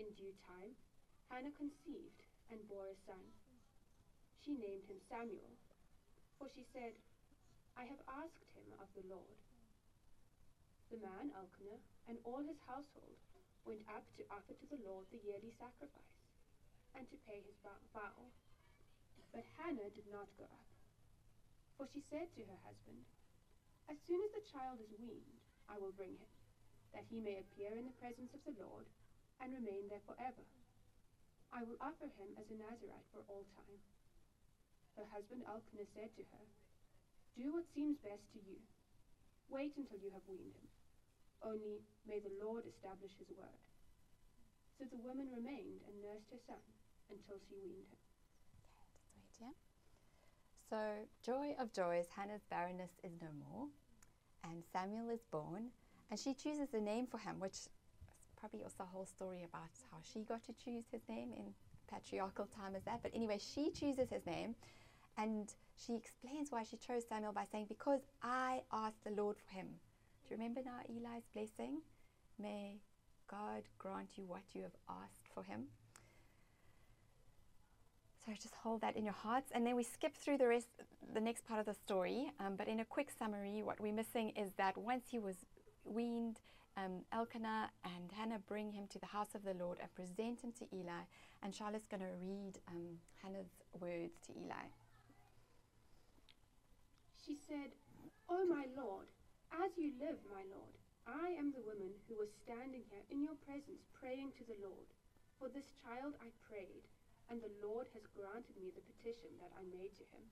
In 0.01 0.17
due 0.17 0.33
time, 0.49 0.73
Hannah 1.29 1.53
conceived 1.53 2.25
and 2.49 2.65
bore 2.65 2.89
a 2.89 2.97
son. 3.05 3.23
She 4.41 4.57
named 4.57 4.89
him 4.89 5.05
Samuel, 5.05 5.53
for 6.41 6.49
she 6.49 6.65
said, 6.73 6.97
I 7.77 7.85
have 7.85 8.01
asked 8.09 8.49
him 8.57 8.73
of 8.81 8.89
the 8.97 9.05
Lord. 9.05 9.37
The 10.89 10.99
man 10.99 11.29
Elkanah 11.37 11.85
and 12.09 12.19
all 12.25 12.43
his 12.43 12.59
household 12.67 13.21
went 13.65 13.85
up 13.91 14.05
to 14.17 14.25
offer 14.33 14.55
to 14.57 14.67
the 14.69 14.81
Lord 14.83 15.07
the 15.11 15.21
yearly 15.21 15.53
sacrifice, 15.61 16.17
and 16.97 17.07
to 17.09 17.25
pay 17.29 17.41
his 17.45 17.57
vow. 17.63 18.33
But 19.31 19.47
Hannah 19.57 19.95
did 19.95 20.09
not 20.11 20.27
go 20.35 20.45
up, 20.49 20.71
for 21.79 21.87
she 21.87 22.03
said 22.11 22.27
to 22.35 22.43
her 22.49 22.61
husband, 22.67 23.05
As 23.87 23.99
soon 24.07 24.21
as 24.27 24.33
the 24.35 24.49
child 24.51 24.83
is 24.83 24.91
weaned, 24.99 25.39
I 25.71 25.79
will 25.79 25.95
bring 25.95 26.19
him, 26.19 26.33
that 26.91 27.07
he 27.07 27.23
may 27.23 27.39
appear 27.39 27.79
in 27.79 27.87
the 27.87 28.01
presence 28.03 28.35
of 28.35 28.43
the 28.43 28.59
Lord, 28.59 28.91
and 29.39 29.55
remain 29.55 29.87
there 29.87 30.03
forever. 30.05 30.45
I 31.55 31.63
will 31.63 31.79
offer 31.81 32.11
him 32.19 32.35
as 32.39 32.47
a 32.51 32.59
Nazarite 32.59 33.11
for 33.15 33.23
all 33.31 33.47
time. 33.55 33.79
Her 34.99 35.07
husband 35.11 35.47
Elkanah 35.47 35.87
said 35.95 36.11
to 36.19 36.25
her, 36.35 36.45
Do 37.37 37.47
Do 37.47 37.55
what 37.55 37.67
seems 37.75 37.97
best 38.03 38.27
to 38.35 38.41
you. 38.43 38.59
Wait 39.49 39.73
until 39.79 39.99
you 39.99 40.11
have 40.11 40.27
weaned 40.27 40.55
him. 40.55 40.80
Only 41.43 41.81
may 42.07 42.21
the 42.21 42.33
Lord 42.43 42.65
establish 42.69 43.13
his 43.19 43.33
word. 43.37 43.61
So 44.79 44.85
the 44.89 45.01
woman 45.01 45.29
remained 45.33 45.81
and 45.89 45.95
nursed 46.01 46.29
her 46.33 46.41
son 46.47 46.63
until 47.09 47.37
she 47.49 47.57
weaned 47.61 47.89
him. 47.89 48.01
Let's 49.17 49.41
yeah? 49.41 49.57
So, 50.69 50.79
joy 51.25 51.57
of 51.59 51.73
joys, 51.73 52.07
Hannah's 52.15 52.45
barrenness 52.49 52.93
is 53.03 53.13
no 53.21 53.29
more, 53.51 53.67
and 54.45 54.63
Samuel 54.73 55.11
is 55.11 55.25
born, 55.31 55.69
and 56.11 56.19
she 56.19 56.35
chooses 56.35 56.73
a 56.73 56.81
name 56.81 57.07
for 57.07 57.19
him, 57.19 57.41
which 57.41 57.69
probably 58.39 58.63
also 58.63 58.85
a 58.85 58.87
whole 58.87 59.07
story 59.07 59.45
about 59.45 59.69
how 59.91 59.99
she 60.01 60.21
got 60.21 60.45
to 60.45 60.53
choose 60.53 60.85
his 60.91 61.03
name 61.09 61.33
in 61.37 61.53
patriarchal 61.91 62.47
time 62.47 62.75
as 62.75 62.83
that. 62.85 63.01
But 63.03 63.13
anyway, 63.15 63.39
she 63.39 63.71
chooses 63.71 64.09
his 64.11 64.25
name, 64.27 64.55
and 65.19 65.53
she 65.77 65.95
explains 65.95 66.51
why 66.51 66.63
she 66.63 66.77
chose 66.77 67.03
Samuel 67.09 67.33
by 67.33 67.45
saying, 67.51 67.67
Because 67.69 68.01
I 68.23 68.63
asked 68.73 69.05
the 69.05 69.11
Lord 69.11 69.37
for 69.37 69.55
him. 69.55 69.69
Remember 70.31 70.61
now 70.65 70.81
Eli's 70.89 71.27
blessing? 71.35 71.81
May 72.39 72.79
God 73.29 73.63
grant 73.79 74.11
you 74.17 74.25
what 74.27 74.43
you 74.55 74.63
have 74.63 74.77
asked 74.89 75.29
for 75.35 75.43
him. 75.43 75.65
So 78.25 78.33
just 78.41 78.55
hold 78.55 78.83
that 78.83 78.97
in 78.97 79.05
your 79.05 79.15
hearts, 79.15 79.51
and 79.55 79.67
then 79.67 79.77
we 79.77 79.83
skip 79.83 80.15
through 80.17 80.39
the 80.39 80.47
rest, 80.47 80.69
the 81.15 81.21
next 81.21 81.47
part 81.47 81.59
of 81.59 81.67
the 81.67 81.75
story. 81.75 82.31
Um, 82.39 82.55
but 82.57 82.69
in 82.69 82.81
a 82.81 82.85
quick 82.85 83.09
summary, 83.19 83.63
what 83.63 83.81
we're 83.81 83.95
missing 83.95 84.31
is 84.37 84.53
that 84.59 84.77
once 84.77 85.05
he 85.11 85.19
was 85.19 85.37
weaned, 85.85 86.39
um, 86.77 87.05
Elkanah 87.13 87.71
and 87.85 88.13
Hannah 88.17 88.41
bring 88.47 88.73
him 88.73 88.87
to 88.91 88.99
the 88.99 89.07
house 89.07 89.35
of 89.35 89.43
the 89.43 89.55
Lord 89.55 89.79
and 89.81 89.93
present 89.95 90.43
him 90.43 90.53
to 90.59 90.67
Eli. 90.75 91.05
And 91.43 91.55
Charlotte's 91.55 91.87
going 91.87 92.03
to 92.03 92.15
read 92.21 92.59
um, 92.69 92.99
Hannah's 93.23 93.51
words 93.81 94.13
to 94.27 94.33
Eli. 94.33 94.69
She 97.25 97.37
said, 97.49 97.71
O 98.29 98.45
my 98.47 98.67
Lord, 98.77 99.07
as 99.53 99.75
you 99.75 99.93
live, 99.99 100.19
my 100.31 100.47
Lord, 100.51 100.75
I 101.07 101.35
am 101.35 101.51
the 101.51 101.67
woman 101.67 101.91
who 102.07 102.15
was 102.15 102.31
standing 102.47 102.87
here 102.87 103.03
in 103.11 103.23
your 103.23 103.39
presence 103.43 103.83
praying 103.91 104.31
to 104.39 104.45
the 104.47 104.59
Lord. 104.63 104.87
For 105.43 105.51
this 105.51 105.75
child 105.83 106.15
I 106.23 106.31
prayed, 106.47 106.87
and 107.33 107.43
the 107.43 107.57
Lord 107.65 107.91
has 107.97 108.05
granted 108.15 108.55
me 108.61 108.71
the 108.71 108.85
petition 108.85 109.33
that 109.43 109.51
I 109.57 109.65
made 109.75 109.97
to 109.99 110.07
him. 110.15 110.25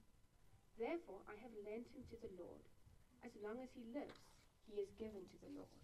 Therefore 0.78 1.24
I 1.26 1.34
have 1.42 1.64
lent 1.66 1.90
him 1.90 2.06
to 2.12 2.18
the 2.22 2.34
Lord. 2.38 2.62
As 3.26 3.34
long 3.42 3.58
as 3.58 3.74
he 3.74 3.82
lives, 3.90 4.22
he 4.70 4.78
is 4.78 4.94
given 4.94 5.26
to 5.26 5.38
the 5.42 5.52
Lord. 5.56 5.82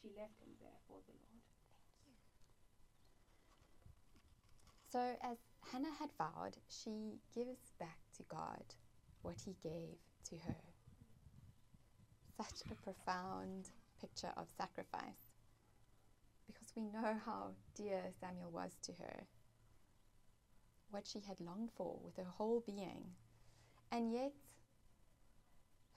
She 0.00 0.08
left 0.16 0.40
him 0.40 0.56
there 0.62 0.80
for 0.88 1.02
the 1.04 1.12
Lord. 1.12 1.44
So, 4.88 5.16
as 5.22 5.38
Hannah 5.70 5.94
had 5.98 6.10
vowed, 6.18 6.56
she 6.68 7.20
gives 7.34 7.70
back 7.78 7.98
to 8.16 8.24
God 8.24 8.74
what 9.22 9.36
he 9.44 9.54
gave 9.62 9.98
to 10.30 10.36
her. 10.48 10.69
Such 12.40 12.62
a 12.70 12.74
profound 12.82 13.68
picture 14.00 14.32
of 14.34 14.48
sacrifice 14.56 15.28
because 16.46 16.72
we 16.74 16.84
know 16.84 17.18
how 17.26 17.50
dear 17.74 18.00
Samuel 18.18 18.50
was 18.50 18.78
to 18.84 18.92
her, 18.92 19.26
what 20.90 21.06
she 21.06 21.20
had 21.20 21.38
longed 21.38 21.68
for 21.76 21.98
with 22.02 22.16
her 22.16 22.30
whole 22.38 22.62
being. 22.64 23.04
And 23.92 24.10
yet, 24.10 24.32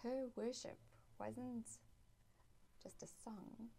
her 0.04 0.26
worship 0.36 0.78
wasn't 1.18 1.68
just 2.82 3.02
a 3.04 3.08
song, 3.24 3.70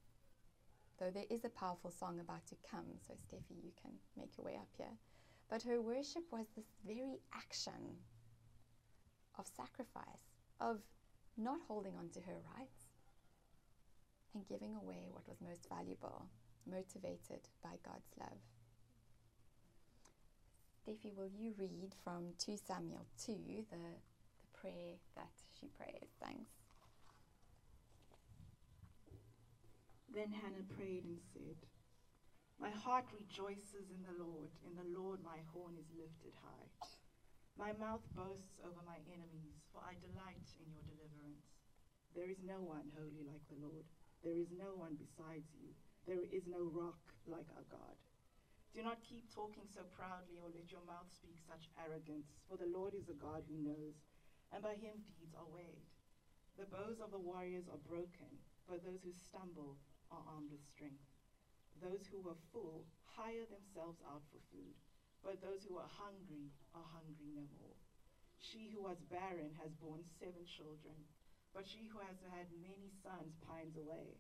though 0.99 1.11
there 1.11 1.27
is 1.29 1.45
a 1.45 1.51
powerful 1.51 1.91
song 1.91 2.19
about 2.19 2.47
to 2.47 2.57
come. 2.71 2.87
So, 3.07 3.13
Steffi, 3.13 3.63
you 3.63 3.73
can 3.83 3.93
make 4.17 4.39
your 4.39 4.47
way 4.47 4.57
up 4.57 4.71
here. 4.79 4.97
But 5.51 5.65
her 5.65 5.83
worship 5.83 6.23
was 6.33 6.47
this 6.57 6.73
very 6.87 7.21
action 7.35 7.99
of 9.39 9.47
sacrifice, 9.55 10.33
of 10.61 10.81
not 11.37 11.59
holding 11.69 11.95
on 11.99 12.09
to 12.11 12.21
her 12.21 12.39
rights 12.57 12.87
and 14.35 14.47
giving 14.47 14.75
away 14.75 15.09
what 15.11 15.27
was 15.29 15.41
most 15.41 15.69
valuable, 15.69 16.27
motivated 16.67 17.49
by 17.63 17.79
God's 17.85 18.11
love. 18.19 18.43
Steffi, 20.85 21.15
will 21.17 21.31
you 21.39 21.55
read 21.59 21.95
from 22.03 22.35
2 22.39 22.57
Samuel 22.67 23.07
2, 23.25 23.33
the, 23.71 23.77
the 23.77 24.59
prayer 24.61 25.01
that 25.17 25.33
she 25.59 25.67
prays? 25.79 26.11
Thanks. 26.23 26.51
Then 30.15 30.31
Hannah 30.31 30.67
prayed 30.77 31.05
and 31.05 31.19
said, 31.33 31.57
My 32.61 32.71
heart 32.71 33.07
rejoices 33.19 33.91
in 33.91 34.05
the 34.07 34.23
Lord. 34.23 34.51
In 34.63 34.77
the 34.77 34.99
Lord 34.99 35.19
my 35.25 35.39
horn 35.53 35.75
is 35.79 35.91
lifted 35.99 36.35
high. 36.43 36.69
My 37.55 37.71
mouth 37.79 38.03
boasts 38.19 38.59
over 38.67 38.83
my 38.83 38.99
enemies, 39.07 39.63
for 39.71 39.79
I 39.79 39.95
delight 40.03 40.51
in 40.59 40.67
your 40.75 40.83
deliverance. 40.91 41.55
There 42.11 42.27
is 42.27 42.43
no 42.43 42.59
one 42.59 42.91
holy 42.99 43.23
like 43.23 43.47
the 43.47 43.63
Lord. 43.63 43.87
There 44.27 44.35
is 44.35 44.51
no 44.51 44.75
one 44.75 44.99
besides 44.99 45.47
you. 45.55 45.71
There 46.03 46.27
is 46.35 46.51
no 46.51 46.67
rock 46.75 46.99
like 47.31 47.47
our 47.55 47.67
God. 47.71 47.95
Do 48.75 48.83
not 48.83 49.07
keep 49.07 49.31
talking 49.31 49.71
so 49.71 49.87
proudly 49.95 50.43
or 50.43 50.51
let 50.51 50.75
your 50.75 50.83
mouth 50.83 51.07
speak 51.15 51.39
such 51.47 51.71
arrogance, 51.79 52.27
for 52.51 52.59
the 52.59 52.67
Lord 52.67 52.91
is 52.99 53.07
a 53.07 53.15
God 53.15 53.47
who 53.47 53.63
knows, 53.63 54.03
and 54.51 54.59
by 54.59 54.75
him 54.75 54.99
deeds 55.07 55.39
are 55.39 55.47
weighed. 55.47 55.87
The 56.59 56.67
bows 56.67 56.99
of 56.99 57.15
the 57.15 57.23
warriors 57.23 57.71
are 57.71 57.87
broken, 57.87 58.35
but 58.67 58.83
those 58.83 59.07
who 59.07 59.15
stumble 59.15 59.79
are 60.11 60.27
armed 60.27 60.51
with 60.51 60.67
strength. 60.67 61.07
Those 61.79 62.03
who 62.11 62.19
were 62.19 62.39
full 62.51 62.83
hire 63.15 63.47
themselves 63.47 64.03
out 64.11 64.27
for 64.31 64.43
food, 64.51 64.75
but 65.23 65.41
those 65.41 65.63
who 65.65 65.79
are 65.79 65.91
hungry 65.99 66.51
are 66.75 66.84
hungry 67.05 67.37
no 67.37 67.45
more. 67.61 67.77
She 68.41 68.73
who 68.73 68.81
was 68.81 68.97
barren 69.13 69.53
has 69.61 69.77
borne 69.77 70.09
seven 70.17 70.49
children, 70.49 70.97
but 71.53 71.69
she 71.69 71.85
who 71.93 72.01
has 72.01 72.17
had 72.33 72.49
many 72.65 72.89
sons 73.05 73.37
pines 73.45 73.77
away. 73.77 74.17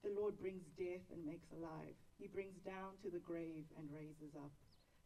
The 0.00 0.16
Lord 0.16 0.40
brings 0.40 0.64
death 0.80 1.04
and 1.12 1.28
makes 1.28 1.52
alive. 1.52 1.92
He 2.16 2.26
brings 2.26 2.56
down 2.64 2.96
to 3.04 3.12
the 3.12 3.20
grave 3.20 3.68
and 3.76 3.92
raises 3.92 4.32
up. 4.32 4.52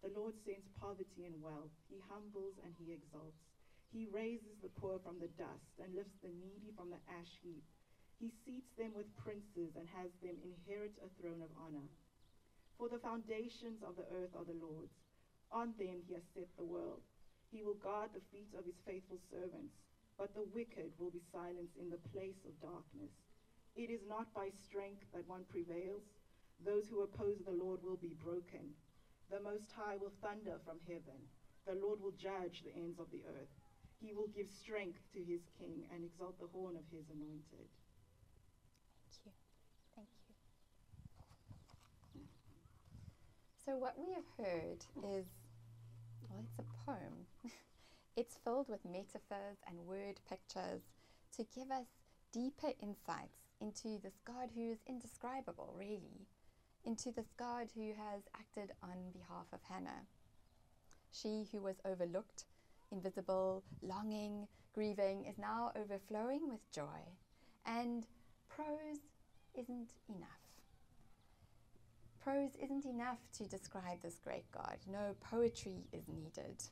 The 0.07 0.15
Lord 0.15 0.35
sends 0.47 0.71
poverty 0.79 1.27
and 1.27 1.43
wealth. 1.43 1.75
He 1.91 1.99
humbles 2.07 2.55
and 2.63 2.75
he 2.79 2.95
exalts. 2.95 3.43
He 3.91 4.07
raises 4.07 4.63
the 4.63 4.71
poor 4.71 4.99
from 5.03 5.19
the 5.19 5.31
dust 5.35 5.75
and 5.83 5.95
lifts 5.95 6.15
the 6.23 6.31
needy 6.31 6.71
from 6.71 6.91
the 6.91 7.03
ash 7.11 7.35
heap. 7.43 7.67
He 8.19 8.31
seats 8.45 8.71
them 8.79 8.95
with 8.95 9.11
princes 9.19 9.75
and 9.75 9.89
has 9.91 10.11
them 10.23 10.39
inherit 10.45 10.95
a 11.03 11.11
throne 11.21 11.43
of 11.43 11.51
honor. 11.59 11.91
For 12.79 12.89
the 12.89 13.03
foundations 13.03 13.83
of 13.83 13.97
the 13.97 14.07
earth 14.09 14.31
are 14.37 14.45
the 14.45 14.57
Lord's. 14.57 15.10
On 15.53 15.75
them 15.79 16.03
he 16.07 16.15
has 16.15 16.23
set 16.35 16.49
the 16.57 16.65
world. 16.65 17.03
He 17.51 17.63
will 17.63 17.75
guard 17.83 18.11
the 18.15 18.23
feet 18.31 18.55
of 18.57 18.65
his 18.65 18.79
faithful 18.87 19.19
servants, 19.31 19.75
but 20.17 20.35
the 20.35 20.47
wicked 20.55 20.95
will 20.99 21.11
be 21.11 21.23
silenced 21.33 21.77
in 21.77 21.91
the 21.91 22.09
place 22.15 22.39
of 22.47 22.61
darkness. 22.63 23.11
It 23.75 23.91
is 23.91 24.07
not 24.07 24.33
by 24.35 24.51
strength 24.51 25.03
that 25.13 25.27
one 25.27 25.45
prevails. 25.51 26.03
Those 26.65 26.87
who 26.89 27.03
oppose 27.03 27.39
the 27.43 27.57
Lord 27.57 27.83
will 27.83 27.97
be 27.97 28.15
broken. 28.23 28.75
The 29.31 29.41
Most 29.41 29.73
High 29.75 29.97
will 29.97 30.13
thunder 30.23 30.59
from 30.65 30.79
heaven. 30.87 31.19
The 31.67 31.75
Lord 31.75 32.01
will 32.01 32.15
judge 32.15 32.63
the 32.63 32.75
ends 32.75 32.99
of 32.99 33.11
the 33.11 33.23
earth. 33.27 33.51
He 34.01 34.13
will 34.13 34.29
give 34.29 34.49
strength 34.49 35.01
to 35.13 35.21
his 35.21 35.41
king 35.59 35.85
and 35.93 36.05
exalt 36.05 36.39
the 36.39 36.49
horn 36.53 36.77
of 36.77 36.85
his 36.91 37.05
anointed. 37.11 37.69
Thank 39.13 39.27
you. 39.27 39.33
Thank 39.95 40.09
you. 40.29 40.35
So, 43.71 43.77
what 43.77 43.95
we 43.97 44.13
have 44.15 44.25
heard 44.37 44.85
is 45.15 45.27
well, 46.29 46.43
it's 46.43 46.59
a 46.59 46.85
poem. 46.85 47.27
it's 48.17 48.37
filled 48.43 48.69
with 48.69 48.85
metaphors 48.85 49.59
and 49.69 49.87
word 49.87 50.19
pictures 50.29 50.83
to 51.37 51.47
give 51.55 51.71
us 51.71 51.87
deeper 52.33 52.73
insights 52.83 53.39
into 53.61 54.01
this 54.03 54.19
God 54.27 54.49
who 54.57 54.73
is 54.73 54.81
indescribable, 54.89 55.73
really, 55.79 56.27
into 56.85 57.13
this 57.13 57.31
God 57.39 57.69
who 57.77 57.93
has 57.93 58.23
acted 58.37 58.73
on 58.83 59.13
behalf 59.13 59.47
of 59.53 59.61
Hannah. 59.63 60.03
She 61.13 61.47
who 61.53 61.61
was 61.61 61.77
overlooked, 61.85 62.47
invisible, 62.91 63.63
longing, 63.83 64.49
grieving, 64.75 65.27
is 65.27 65.39
now 65.39 65.71
overflowing 65.77 66.49
with 66.49 66.69
joy. 66.73 67.07
And 67.65 68.05
prose 68.49 68.99
isn't 69.55 69.93
enough. 70.09 70.50
Prose 72.23 72.51
isn't 72.63 72.85
enough 72.85 73.19
to 73.39 73.45
describe 73.45 74.03
this 74.03 74.19
great 74.23 74.45
God. 74.53 74.77
No, 74.91 75.15
poetry 75.21 75.85
is 75.93 76.03
needed. 76.07 76.63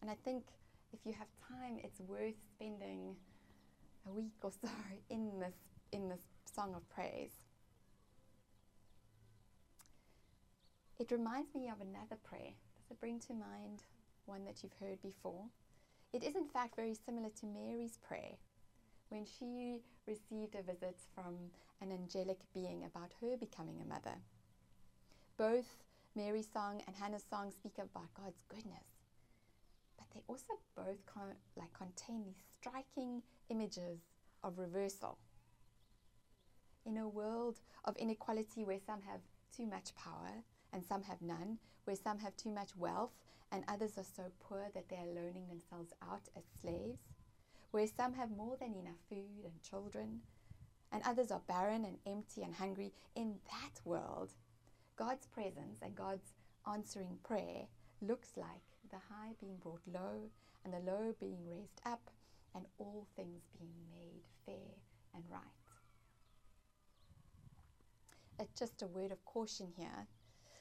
And 0.00 0.10
I 0.10 0.14
think 0.24 0.44
if 0.92 1.00
you 1.04 1.12
have 1.12 1.28
time, 1.48 1.78
it's 1.82 2.00
worth 2.00 2.34
spending 2.54 3.14
a 4.08 4.12
week 4.12 4.32
or 4.42 4.52
so 4.52 4.68
in 5.10 5.38
this 5.38 5.54
in 5.92 6.08
this 6.08 6.22
song 6.54 6.74
of 6.74 6.88
praise. 6.88 7.32
It 10.98 11.10
reminds 11.10 11.54
me 11.54 11.68
of 11.68 11.80
another 11.80 12.16
prayer. 12.24 12.52
Does 12.76 12.90
it 12.90 13.00
bring 13.00 13.18
to 13.20 13.34
mind 13.34 13.82
one 14.26 14.44
that 14.44 14.62
you've 14.62 14.72
heard 14.80 15.02
before? 15.02 15.44
It 16.12 16.22
is 16.22 16.36
in 16.36 16.46
fact 16.46 16.76
very 16.76 16.94
similar 16.94 17.28
to 17.40 17.46
Mary's 17.46 17.98
prayer 17.98 18.36
when 19.08 19.24
she 19.24 19.80
received 20.06 20.54
a 20.54 20.62
visit 20.62 20.98
from 21.14 21.36
an 21.80 21.92
angelic 21.92 22.38
being 22.52 22.84
about 22.84 23.12
her 23.20 23.36
becoming 23.36 23.80
a 23.80 23.88
mother. 23.88 24.16
Both 25.36 25.82
Mary's 26.14 26.48
song 26.52 26.82
and 26.86 26.96
Hannah's 26.96 27.24
song 27.28 27.50
speak 27.50 27.74
about 27.78 28.14
God's 28.14 28.40
goodness, 28.48 28.86
but 29.98 30.06
they 30.14 30.22
also 30.28 30.54
both 30.76 31.04
con- 31.06 31.36
like 31.56 31.72
contain 31.72 32.24
these 32.24 32.42
striking 32.60 33.22
images 33.48 34.00
of 34.42 34.58
reversal. 34.58 35.18
In 36.86 36.98
a 36.98 37.08
world 37.08 37.60
of 37.84 37.96
inequality 37.96 38.64
where 38.64 38.78
some 38.78 39.02
have 39.02 39.20
too 39.56 39.66
much 39.66 39.94
power 39.96 40.44
and 40.72 40.84
some 40.84 41.02
have 41.02 41.22
none, 41.22 41.58
where 41.84 41.96
some 41.96 42.18
have 42.18 42.36
too 42.36 42.50
much 42.50 42.76
wealth 42.76 43.12
and 43.50 43.64
others 43.68 43.96
are 43.96 44.04
so 44.04 44.24
poor 44.40 44.68
that 44.74 44.88
they 44.88 44.96
are 44.96 45.06
loaning 45.06 45.48
themselves 45.48 45.92
out 46.02 46.28
as 46.36 46.42
slaves, 46.60 46.98
where 47.74 47.88
some 47.88 48.14
have 48.14 48.30
more 48.30 48.56
than 48.60 48.72
enough 48.72 49.00
food 49.08 49.42
and 49.44 49.60
children, 49.68 50.20
and 50.92 51.02
others 51.04 51.32
are 51.32 51.42
barren 51.48 51.84
and 51.84 51.98
empty 52.06 52.40
and 52.44 52.54
hungry, 52.54 52.92
in 53.16 53.34
that 53.46 53.84
world, 53.84 54.32
God's 54.94 55.26
presence 55.26 55.80
and 55.82 55.96
God's 55.96 56.34
answering 56.72 57.18
prayer 57.24 57.66
looks 58.00 58.28
like 58.36 58.62
the 58.92 58.98
high 59.12 59.32
being 59.40 59.56
brought 59.60 59.80
low 59.92 60.30
and 60.64 60.72
the 60.72 60.88
low 60.88 61.16
being 61.18 61.38
raised 61.50 61.80
up 61.84 62.12
and 62.54 62.64
all 62.78 63.08
things 63.16 63.42
being 63.58 63.74
made 63.90 64.22
fair 64.46 64.78
and 65.12 65.24
right. 65.28 65.40
It's 68.38 68.56
just 68.56 68.82
a 68.82 68.86
word 68.86 69.10
of 69.10 69.24
caution 69.24 69.72
here. 69.76 70.06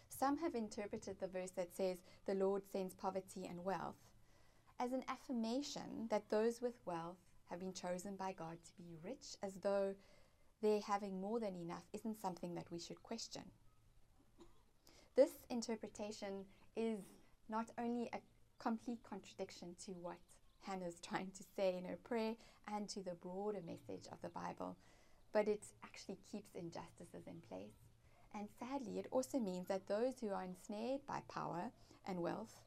Some 0.09 0.39
have 0.39 0.55
interpreted 0.55 1.19
the 1.19 1.27
verse 1.27 1.51
that 1.51 1.75
says, 1.75 1.99
The 2.25 2.33
Lord 2.33 2.63
sends 2.71 2.95
poverty 2.95 3.45
and 3.47 3.63
wealth, 3.63 3.97
as 4.83 4.91
an 4.91 5.03
affirmation 5.07 6.07
that 6.09 6.29
those 6.29 6.61
with 6.61 6.73
wealth 6.85 7.15
have 7.49 7.59
been 7.59 7.73
chosen 7.73 8.15
by 8.17 8.33
God 8.33 8.57
to 8.65 8.83
be 8.83 8.97
rich, 9.03 9.37
as 9.41 9.53
though 9.61 9.93
their 10.61 10.81
having 10.81 11.21
more 11.21 11.39
than 11.39 11.55
enough 11.55 11.83
isn't 11.93 12.21
something 12.21 12.53
that 12.55 12.69
we 12.69 12.79
should 12.79 13.01
question. 13.01 13.43
This 15.15 15.31
interpretation 15.49 16.43
is 16.75 16.99
not 17.47 17.67
only 17.77 18.09
a 18.13 18.19
complete 18.59 18.99
contradiction 19.07 19.75
to 19.85 19.91
what 19.91 20.17
Hannah's 20.61 20.99
trying 21.01 21.31
to 21.37 21.43
say 21.55 21.77
in 21.77 21.85
her 21.85 21.97
prayer 22.03 22.35
and 22.73 22.89
to 22.89 23.01
the 23.01 23.15
broader 23.21 23.61
message 23.65 24.07
of 24.11 24.21
the 24.21 24.29
Bible, 24.29 24.75
but 25.31 25.47
it 25.47 25.63
actually 25.85 26.17
keeps 26.29 26.55
injustices 26.55 27.27
in 27.27 27.41
place. 27.47 27.75
And 28.33 28.47
sadly, 28.59 28.99
it 28.99 29.07
also 29.11 29.39
means 29.39 29.67
that 29.67 29.87
those 29.87 30.15
who 30.19 30.31
are 30.31 30.43
ensnared 30.43 31.01
by 31.07 31.21
power 31.29 31.71
and 32.07 32.21
wealth, 32.21 32.57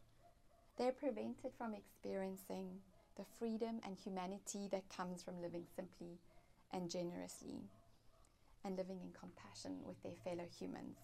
they're 0.76 0.92
prevented 0.92 1.52
from 1.56 1.74
experiencing 1.74 2.80
the 3.16 3.24
freedom 3.38 3.80
and 3.84 3.96
humanity 3.96 4.68
that 4.70 4.88
comes 4.94 5.22
from 5.22 5.40
living 5.40 5.64
simply 5.74 6.18
and 6.72 6.90
generously 6.90 7.62
and 8.64 8.76
living 8.76 9.00
in 9.00 9.10
compassion 9.18 9.78
with 9.84 10.02
their 10.02 10.16
fellow 10.24 10.48
humans. 10.58 10.98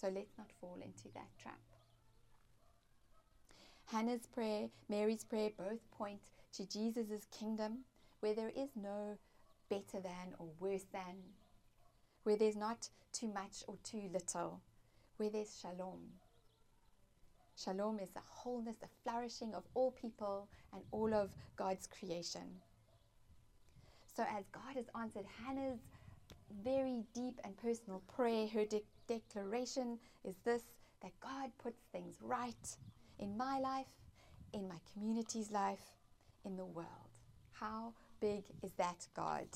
So 0.00 0.08
let's 0.08 0.38
not 0.38 0.50
fall 0.60 0.76
into 0.82 1.12
that 1.14 1.28
trap. 1.40 1.58
Hannah's 3.86 4.26
prayer, 4.26 4.68
Mary's 4.88 5.24
prayer 5.24 5.50
both 5.56 5.90
point 5.90 6.20
to 6.54 6.66
Jesus' 6.66 7.26
kingdom 7.30 7.84
where 8.20 8.34
there 8.34 8.52
is 8.56 8.70
no 8.76 9.18
better 9.68 10.00
than 10.00 10.34
or 10.38 10.46
worse 10.60 10.84
than, 10.92 11.16
where 12.22 12.36
there's 12.36 12.56
not 12.56 12.88
too 13.12 13.26
much 13.28 13.64
or 13.66 13.76
too 13.82 14.08
little, 14.12 14.60
where 15.16 15.28
there's 15.28 15.58
shalom. 15.60 16.00
Shalom 17.56 17.98
is 18.00 18.10
the 18.10 18.20
wholeness, 18.26 18.76
the 18.80 18.88
flourishing 19.02 19.54
of 19.54 19.64
all 19.74 19.92
people 19.92 20.48
and 20.72 20.82
all 20.90 21.12
of 21.12 21.30
God's 21.56 21.86
creation. 21.86 22.60
So, 24.16 24.24
as 24.24 24.44
God 24.52 24.74
has 24.74 24.86
answered 24.98 25.24
Hannah's 25.44 25.80
very 26.64 27.04
deep 27.14 27.40
and 27.44 27.56
personal 27.56 28.02
prayer, 28.14 28.46
her 28.48 28.64
de- 28.64 28.84
declaration 29.06 29.98
is 30.24 30.34
this 30.44 30.62
that 31.02 31.12
God 31.20 31.50
puts 31.62 31.82
things 31.92 32.16
right 32.20 32.76
in 33.18 33.36
my 33.36 33.58
life, 33.58 33.86
in 34.52 34.68
my 34.68 34.76
community's 34.92 35.50
life, 35.50 35.96
in 36.44 36.56
the 36.56 36.64
world. 36.64 36.88
How 37.52 37.92
big 38.20 38.44
is 38.62 38.72
that 38.78 39.06
God? 39.14 39.46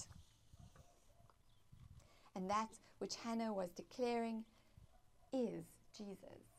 And 2.34 2.50
that 2.50 2.68
which 2.98 3.14
Hannah 3.16 3.52
was 3.52 3.70
declaring 3.70 4.44
is 5.32 5.64
Jesus. 5.96 6.55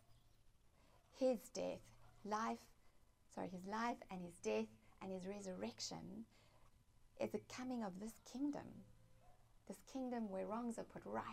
His 1.20 1.40
death, 1.54 1.82
life, 2.24 2.60
sorry, 3.34 3.50
his 3.50 3.66
life 3.66 3.98
and 4.12 4.22
his 4.22 4.36
death 4.44 4.68
and 5.02 5.12
his 5.12 5.26
resurrection 5.26 6.26
is 7.20 7.32
the 7.32 7.42
coming 7.54 7.84
of 7.84 8.00
this 8.00 8.22
kingdom. 8.32 8.86
This 9.68 9.82
kingdom 9.92 10.30
where 10.30 10.46
wrongs 10.46 10.78
are 10.78 10.84
put 10.84 11.02
right 11.06 11.24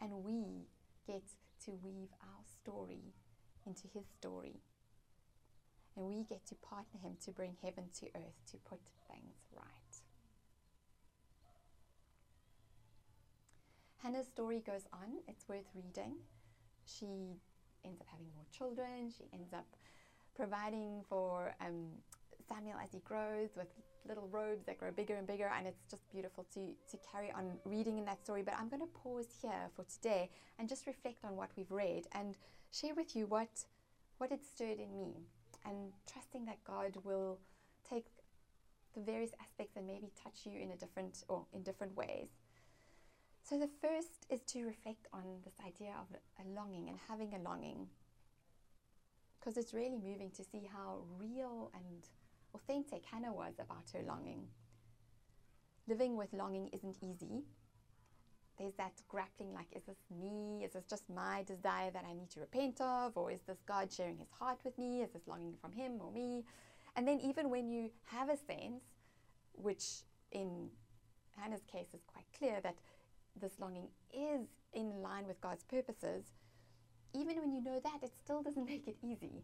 and 0.00 0.24
we 0.24 0.66
get 1.06 1.22
to 1.64 1.72
weave 1.82 2.08
our 2.22 2.42
story 2.62 3.12
into 3.66 3.88
his 3.92 4.04
story. 4.18 4.60
And 5.96 6.06
we 6.06 6.24
get 6.24 6.44
to 6.46 6.54
partner 6.56 6.98
him 7.02 7.16
to 7.24 7.30
bring 7.30 7.56
heaven 7.62 7.84
to 8.00 8.06
earth, 8.16 8.40
to 8.50 8.56
put 8.68 8.80
things 9.06 9.36
right. 9.54 9.64
Hannah's 14.02 14.26
story 14.26 14.62
goes 14.66 14.86
on, 14.92 15.20
it's 15.28 15.48
worth 15.48 15.64
reading. 15.74 16.16
She 16.84 17.36
ends 17.84 18.00
up 18.00 18.06
having 18.10 18.26
more 18.34 18.44
children, 18.56 19.10
she 19.16 19.24
ends 19.32 19.52
up 19.52 19.66
providing 20.34 21.02
for 21.08 21.54
um, 21.60 21.86
Samuel 22.48 22.76
as 22.82 22.92
he 22.92 23.00
grows 23.00 23.50
with 23.56 23.68
little 24.06 24.28
robes 24.28 24.66
that 24.66 24.78
grow 24.78 24.90
bigger 24.90 25.14
and 25.14 25.26
bigger, 25.26 25.50
and 25.56 25.66
it's 25.66 25.84
just 25.90 26.02
beautiful 26.10 26.44
to, 26.52 26.60
to 26.90 26.98
carry 27.10 27.32
on 27.32 27.52
reading 27.64 27.98
in 27.98 28.04
that 28.04 28.22
story. 28.22 28.42
But 28.42 28.54
I'm 28.58 28.68
going 28.68 28.82
to 28.82 28.88
pause 28.88 29.28
here 29.40 29.70
for 29.74 29.84
today 29.84 30.30
and 30.58 30.68
just 30.68 30.86
reflect 30.86 31.24
on 31.24 31.36
what 31.36 31.50
we've 31.56 31.70
read 31.70 32.06
and 32.12 32.36
share 32.70 32.94
with 32.94 33.16
you 33.16 33.26
what, 33.26 33.64
what 34.18 34.30
it 34.30 34.40
stirred 34.44 34.78
in 34.78 34.96
me, 34.96 35.14
and 35.64 35.92
trusting 36.10 36.44
that 36.46 36.62
God 36.64 36.98
will 37.04 37.38
take 37.88 38.06
the 38.94 39.00
various 39.00 39.30
aspects 39.40 39.76
and 39.76 39.86
maybe 39.86 40.10
touch 40.22 40.40
you 40.44 40.60
in 40.60 40.70
a 40.70 40.76
different 40.76 41.24
or 41.28 41.46
in 41.52 41.62
different 41.62 41.96
ways. 41.96 42.28
So 43.44 43.58
the 43.58 43.68
first 43.82 44.24
is 44.30 44.40
to 44.52 44.64
reflect 44.64 45.06
on 45.12 45.22
this 45.44 45.52
idea 45.66 45.92
of 46.00 46.06
a 46.40 46.48
longing 46.58 46.88
and 46.88 46.98
having 47.08 47.34
a 47.34 47.42
longing. 47.42 47.88
Because 49.38 49.58
it's 49.58 49.74
really 49.74 49.98
moving 49.98 50.30
to 50.30 50.42
see 50.42 50.66
how 50.72 51.02
real 51.20 51.70
and 51.74 52.08
authentic 52.54 53.04
Hannah 53.04 53.34
was 53.34 53.52
about 53.58 53.90
her 53.92 54.02
longing. 54.08 54.46
Living 55.86 56.16
with 56.16 56.32
longing 56.32 56.70
isn't 56.72 56.96
easy. 57.02 57.44
There's 58.58 58.72
that 58.76 59.02
grappling 59.08 59.52
like, 59.52 59.66
is 59.72 59.82
this 59.82 59.98
me? 60.10 60.64
Is 60.64 60.72
this 60.72 60.84
just 60.88 61.10
my 61.10 61.42
desire 61.42 61.90
that 61.90 62.04
I 62.08 62.14
need 62.14 62.30
to 62.30 62.40
repent 62.40 62.80
of? 62.80 63.14
Or 63.14 63.30
is 63.30 63.40
this 63.46 63.58
God 63.66 63.92
sharing 63.92 64.16
his 64.16 64.30
heart 64.30 64.60
with 64.64 64.78
me? 64.78 65.02
Is 65.02 65.10
this 65.10 65.26
longing 65.26 65.56
from 65.60 65.72
him 65.72 66.00
or 66.00 66.10
me? 66.10 66.44
And 66.96 67.06
then, 67.06 67.20
even 67.20 67.50
when 67.50 67.68
you 67.68 67.90
have 68.04 68.30
a 68.30 68.36
sense, 68.36 68.84
which 69.52 69.84
in 70.30 70.70
Hannah's 71.36 71.64
case 71.70 71.88
is 71.92 72.04
quite 72.06 72.26
clear 72.38 72.60
that 72.62 72.76
this 73.40 73.58
longing 73.58 73.88
is 74.12 74.46
in 74.72 75.02
line 75.02 75.26
with 75.26 75.40
God's 75.40 75.64
purposes, 75.64 76.24
even 77.14 77.40
when 77.40 77.52
you 77.52 77.62
know 77.62 77.80
that, 77.82 77.98
it 78.02 78.12
still 78.24 78.42
doesn't 78.42 78.64
make 78.68 78.86
it 78.88 78.96
easy. 79.02 79.42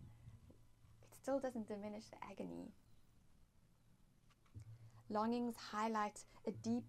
It 1.03 1.17
still 1.23 1.39
doesn't 1.39 1.69
diminish 1.69 2.05
the 2.07 2.17
agony. 2.31 2.73
Longings 5.09 5.57
highlight 5.73 6.21
a 6.47 6.51
deep 6.51 6.85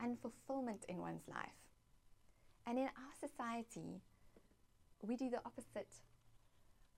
unfulfillment 0.00 0.84
in 0.88 0.98
one's 0.98 1.26
life. 1.28 1.48
And 2.66 2.78
in 2.78 2.84
our 2.84 3.28
society, 3.28 4.00
we 5.02 5.16
do 5.16 5.30
the 5.30 5.38
opposite. 5.44 5.88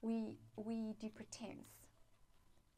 We, 0.02 0.36
we 0.56 0.94
do 1.00 1.08
pretense, 1.08 1.68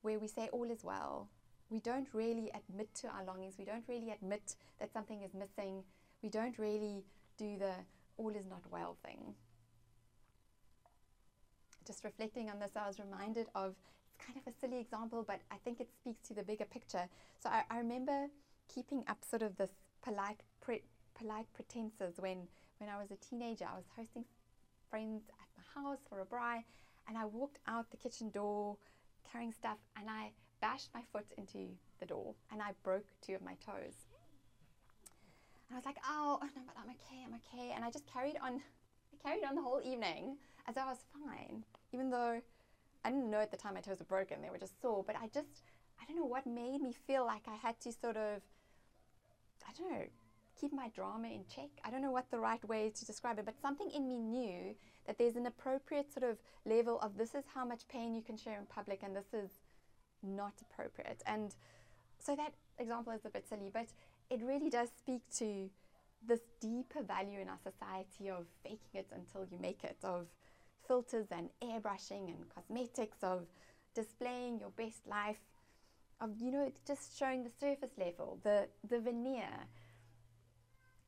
where 0.02 0.18
we 0.18 0.28
say 0.28 0.48
all 0.52 0.70
is 0.70 0.82
well. 0.82 1.28
We 1.68 1.78
don't 1.80 2.08
really 2.12 2.50
admit 2.54 2.94
to 2.96 3.08
our 3.08 3.24
longings. 3.24 3.54
We 3.58 3.64
don't 3.64 3.84
really 3.88 4.10
admit 4.10 4.56
that 4.80 4.92
something 4.92 5.22
is 5.22 5.34
missing 5.34 5.84
we 6.22 6.28
don't 6.28 6.58
really 6.58 7.04
do 7.38 7.56
the 7.58 7.72
all 8.16 8.30
is 8.30 8.46
not 8.46 8.62
well 8.70 8.96
thing. 9.04 9.34
Just 11.86 12.04
reflecting 12.04 12.50
on 12.50 12.58
this, 12.58 12.72
I 12.76 12.86
was 12.86 12.98
reminded 12.98 13.46
of 13.54 13.74
it's 14.06 14.24
kind 14.24 14.38
of 14.38 14.52
a 14.52 14.56
silly 14.60 14.78
example, 14.78 15.24
but 15.26 15.40
I 15.50 15.56
think 15.64 15.80
it 15.80 15.88
speaks 15.92 16.20
to 16.28 16.34
the 16.34 16.42
bigger 16.42 16.66
picture. 16.66 17.08
So 17.42 17.48
I, 17.48 17.62
I 17.70 17.78
remember 17.78 18.26
keeping 18.72 19.02
up 19.08 19.18
sort 19.28 19.42
of 19.42 19.56
this 19.56 19.70
polite, 20.02 20.42
pre, 20.60 20.82
polite 21.14 21.46
pretenses 21.54 22.18
when, 22.18 22.46
when 22.78 22.90
I 22.90 22.98
was 22.98 23.10
a 23.10 23.16
teenager. 23.16 23.64
I 23.64 23.76
was 23.76 23.86
hosting 23.96 24.24
friends 24.90 25.22
at 25.30 25.48
my 25.56 25.82
house 25.82 26.00
for 26.08 26.20
a 26.20 26.26
braai, 26.26 26.64
and 27.08 27.16
I 27.16 27.24
walked 27.24 27.58
out 27.66 27.90
the 27.90 27.96
kitchen 27.96 28.30
door 28.30 28.76
carrying 29.30 29.52
stuff, 29.52 29.78
and 29.96 30.08
I 30.10 30.32
bashed 30.60 30.90
my 30.94 31.02
foot 31.12 31.26
into 31.38 31.68
the 31.98 32.06
door, 32.06 32.34
and 32.52 32.60
I 32.60 32.72
broke 32.82 33.06
two 33.22 33.34
of 33.34 33.42
my 33.42 33.54
toes. 33.64 34.09
And 35.70 35.76
I 35.76 35.78
was 35.78 35.86
like, 35.86 35.98
oh, 36.04 36.38
no, 36.56 36.62
but 36.66 36.76
I'm 36.76 36.90
okay, 36.90 37.22
I'm 37.24 37.34
okay. 37.34 37.72
And 37.74 37.84
I 37.84 37.90
just 37.90 38.06
carried 38.12 38.36
on, 38.42 38.54
I 39.14 39.28
carried 39.28 39.44
on 39.44 39.54
the 39.54 39.62
whole 39.62 39.80
evening 39.84 40.36
as 40.68 40.76
I 40.76 40.84
was 40.84 40.98
fine, 41.14 41.64
even 41.92 42.10
though 42.10 42.40
I 43.04 43.10
didn't 43.10 43.30
know 43.30 43.40
at 43.40 43.50
the 43.50 43.56
time 43.56 43.74
my 43.74 43.80
toes 43.80 44.00
were 44.00 44.04
broken, 44.04 44.42
they 44.42 44.50
were 44.50 44.58
just 44.58 44.80
sore. 44.82 45.04
But 45.06 45.16
I 45.16 45.28
just, 45.32 45.62
I 46.00 46.04
don't 46.06 46.16
know 46.16 46.26
what 46.26 46.44
made 46.44 46.82
me 46.82 46.92
feel 47.06 47.24
like 47.24 47.42
I 47.46 47.54
had 47.54 47.80
to 47.82 47.92
sort 47.92 48.16
of, 48.16 48.42
I 49.66 49.72
don't 49.78 49.92
know, 49.92 50.04
keep 50.60 50.72
my 50.72 50.88
drama 50.88 51.28
in 51.28 51.44
check. 51.54 51.70
I 51.84 51.90
don't 51.90 52.02
know 52.02 52.10
what 52.10 52.30
the 52.30 52.38
right 52.38 52.62
way 52.68 52.88
is 52.88 52.98
to 53.00 53.06
describe 53.06 53.38
it, 53.38 53.46
but 53.46 53.54
something 53.62 53.90
in 53.90 54.08
me 54.08 54.18
knew 54.18 54.74
that 55.06 55.18
there's 55.18 55.36
an 55.36 55.46
appropriate 55.46 56.12
sort 56.12 56.28
of 56.28 56.38
level 56.66 57.00
of 57.00 57.16
this 57.16 57.34
is 57.34 57.44
how 57.54 57.64
much 57.64 57.88
pain 57.88 58.14
you 58.14 58.22
can 58.22 58.36
share 58.36 58.58
in 58.58 58.66
public 58.66 59.02
and 59.02 59.14
this 59.14 59.32
is 59.32 59.50
not 60.22 60.52
appropriate. 60.60 61.22
And 61.26 61.54
so 62.18 62.36
that 62.36 62.52
example 62.78 63.12
is 63.12 63.24
a 63.24 63.30
bit 63.30 63.48
silly, 63.48 63.70
but 63.72 63.86
it 64.30 64.40
really 64.42 64.70
does 64.70 64.88
speak 64.96 65.22
to 65.38 65.68
this 66.26 66.40
deeper 66.60 67.02
value 67.02 67.40
in 67.40 67.48
our 67.48 67.58
society 67.62 68.30
of 68.30 68.46
faking 68.62 68.94
it 68.94 69.08
until 69.12 69.46
you 69.50 69.58
make 69.60 69.82
it, 69.84 69.96
of 70.04 70.26
filters 70.86 71.26
and 71.30 71.48
airbrushing 71.62 72.28
and 72.28 72.44
cosmetics, 72.54 73.18
of 73.22 73.46
displaying 73.94 74.60
your 74.60 74.70
best 74.70 75.06
life, 75.06 75.40
of 76.20 76.30
you 76.40 76.52
know 76.52 76.70
just 76.86 77.18
showing 77.18 77.42
the 77.42 77.50
surface 77.60 77.92
level, 77.98 78.38
the 78.42 78.68
the 78.88 79.00
veneer. 79.00 79.66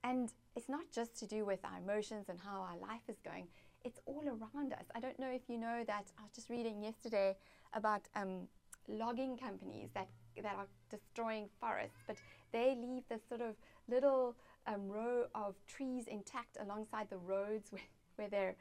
And 0.04 0.32
it's 0.56 0.68
not 0.68 0.90
just 0.92 1.16
to 1.20 1.26
do 1.26 1.44
with 1.44 1.60
our 1.64 1.78
emotions 1.78 2.26
and 2.28 2.40
how 2.40 2.60
our 2.60 2.76
life 2.76 3.02
is 3.08 3.20
going. 3.24 3.46
It's 3.84 4.00
all 4.04 4.24
around 4.26 4.72
us. 4.72 4.84
I 4.96 5.00
don't 5.00 5.18
know 5.18 5.30
if 5.30 5.42
you 5.48 5.58
know 5.58 5.84
that 5.86 6.06
I 6.18 6.22
was 6.22 6.32
just 6.34 6.50
reading 6.50 6.82
yesterday 6.82 7.36
about 7.72 8.02
um, 8.16 8.48
logging 8.88 9.36
companies 9.36 9.90
that 9.94 10.08
that 10.42 10.56
are 10.56 10.66
destroying 10.90 11.48
forests, 11.60 11.98
but 12.06 12.16
they 12.52 12.76
leave 12.80 13.02
this 13.08 13.22
sort 13.28 13.40
of 13.40 13.54
little 13.88 14.36
um, 14.66 14.88
row 14.88 15.26
of 15.34 15.54
trees 15.66 16.04
intact 16.06 16.56
alongside 16.60 17.08
the 17.10 17.18
roads 17.18 17.68
where, 17.70 17.82
where 18.16 18.28
they're 18.28 18.56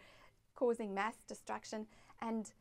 causing 0.56 0.94
mass 0.94 1.16
destruction. 1.28 1.86
And, 2.22 2.52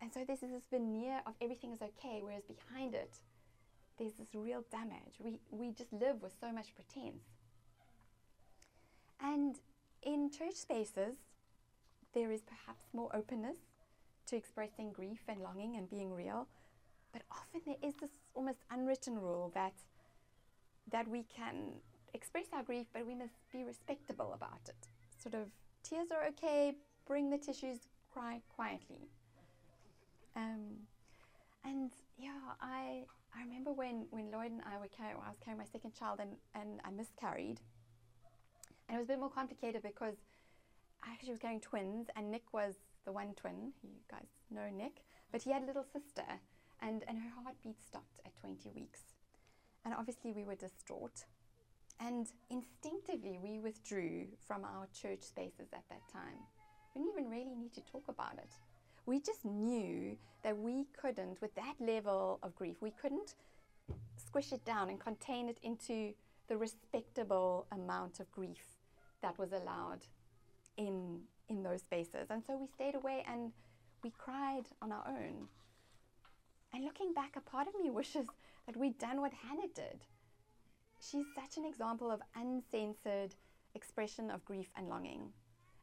and 0.00 0.12
so 0.12 0.24
this 0.26 0.42
is 0.42 0.50
this 0.50 0.64
veneer 0.70 1.20
of 1.26 1.34
everything 1.40 1.72
is 1.72 1.82
okay, 1.82 2.20
whereas 2.22 2.42
behind 2.44 2.94
it, 2.94 3.18
there's 3.98 4.14
this 4.14 4.28
real 4.34 4.64
damage. 4.70 5.18
We, 5.18 5.40
we 5.50 5.72
just 5.72 5.92
live 5.92 6.22
with 6.22 6.32
so 6.40 6.52
much 6.52 6.74
pretense. 6.74 7.24
And 9.22 9.56
in 10.02 10.30
church 10.30 10.54
spaces, 10.54 11.16
there 12.14 12.32
is 12.32 12.40
perhaps 12.40 12.86
more 12.92 13.14
openness 13.14 13.58
to 14.26 14.36
expressing 14.36 14.92
grief 14.92 15.20
and 15.28 15.40
longing 15.40 15.76
and 15.76 15.88
being 15.90 16.12
real. 16.12 16.46
But 17.12 17.22
often 17.30 17.60
there 17.66 17.76
is 17.82 17.94
this 18.00 18.10
almost 18.34 18.58
unwritten 18.70 19.18
rule 19.18 19.50
that 19.54 19.74
that 20.90 21.08
we 21.08 21.24
can 21.34 21.72
express 22.14 22.46
our 22.52 22.62
grief, 22.62 22.86
but 22.92 23.06
we 23.06 23.14
must 23.14 23.34
be 23.52 23.64
respectable 23.64 24.32
about 24.34 24.60
it. 24.68 24.88
Sort 25.22 25.34
of 25.34 25.48
tears 25.82 26.08
are 26.10 26.26
okay, 26.28 26.74
bring 27.06 27.30
the 27.30 27.38
tissues, 27.38 27.78
cry 28.12 28.40
quietly. 28.54 29.08
Um, 30.36 30.76
and 31.64 31.90
yeah, 32.18 32.38
I 32.60 33.04
I 33.34 33.42
remember 33.42 33.72
when, 33.72 34.06
when 34.10 34.30
Lloyd 34.30 34.50
and 34.50 34.62
I 34.66 34.78
were 34.78 34.88
carrying, 34.88 35.16
I 35.16 35.28
was 35.28 35.38
carrying 35.42 35.58
my 35.58 35.66
second 35.70 35.94
child 35.94 36.18
and, 36.20 36.32
and 36.54 36.80
I 36.84 36.90
miscarried. 36.90 37.60
And 38.88 38.96
it 38.96 38.98
was 38.98 39.06
a 39.06 39.12
bit 39.12 39.20
more 39.20 39.30
complicated 39.30 39.82
because 39.82 40.16
I 41.02 41.12
actually 41.12 41.30
was 41.30 41.38
carrying 41.38 41.60
twins 41.60 42.08
and 42.16 42.30
Nick 42.30 42.52
was 42.52 42.74
the 43.04 43.12
one 43.12 43.34
twin. 43.34 43.72
You 43.82 43.90
guys 44.10 44.26
know 44.50 44.68
Nick. 44.76 45.02
But 45.30 45.42
he 45.42 45.52
had 45.52 45.62
a 45.62 45.66
little 45.66 45.84
sister 45.84 46.26
and, 46.82 47.04
and 47.06 47.18
her 47.18 47.30
heartbeat 47.42 47.80
stopped 47.82 48.20
at 48.26 48.36
20 48.40 48.70
weeks. 48.74 49.09
And 49.84 49.94
obviously, 49.94 50.32
we 50.32 50.44
were 50.44 50.54
distraught. 50.54 51.24
And 52.00 52.26
instinctively, 52.50 53.38
we 53.42 53.58
withdrew 53.58 54.26
from 54.46 54.64
our 54.64 54.86
church 54.92 55.22
spaces 55.22 55.68
at 55.72 55.84
that 55.90 56.02
time. 56.12 56.38
We 56.94 57.02
didn't 57.02 57.18
even 57.18 57.30
really 57.30 57.54
need 57.54 57.74
to 57.74 57.82
talk 57.82 58.04
about 58.08 58.34
it. 58.34 58.50
We 59.06 59.20
just 59.20 59.44
knew 59.44 60.16
that 60.42 60.56
we 60.56 60.86
couldn't, 60.98 61.40
with 61.40 61.54
that 61.54 61.74
level 61.78 62.38
of 62.42 62.54
grief, 62.54 62.76
we 62.80 62.90
couldn't 62.90 63.34
squish 64.16 64.52
it 64.52 64.64
down 64.64 64.88
and 64.88 64.98
contain 64.98 65.48
it 65.48 65.58
into 65.62 66.12
the 66.48 66.56
respectable 66.56 67.66
amount 67.72 68.20
of 68.20 68.30
grief 68.32 68.64
that 69.22 69.38
was 69.38 69.52
allowed 69.52 70.06
in, 70.76 71.20
in 71.48 71.62
those 71.62 71.80
spaces. 71.80 72.26
And 72.30 72.42
so 72.46 72.56
we 72.56 72.66
stayed 72.66 72.94
away 72.94 73.24
and 73.28 73.52
we 74.02 74.10
cried 74.16 74.64
on 74.80 74.92
our 74.92 75.04
own. 75.06 75.48
And 76.72 76.84
looking 76.84 77.12
back, 77.12 77.36
a 77.36 77.40
part 77.40 77.68
of 77.68 77.74
me 77.80 77.90
wishes 77.90 78.26
that 78.70 78.78
we'd 78.78 78.98
done 78.98 79.20
what 79.20 79.32
Hannah 79.32 79.66
did. 79.74 80.04
She's 81.00 81.26
such 81.34 81.56
an 81.56 81.64
example 81.64 82.08
of 82.08 82.20
uncensored 82.36 83.34
expression 83.74 84.30
of 84.30 84.44
grief 84.44 84.68
and 84.76 84.88
longing. 84.88 85.32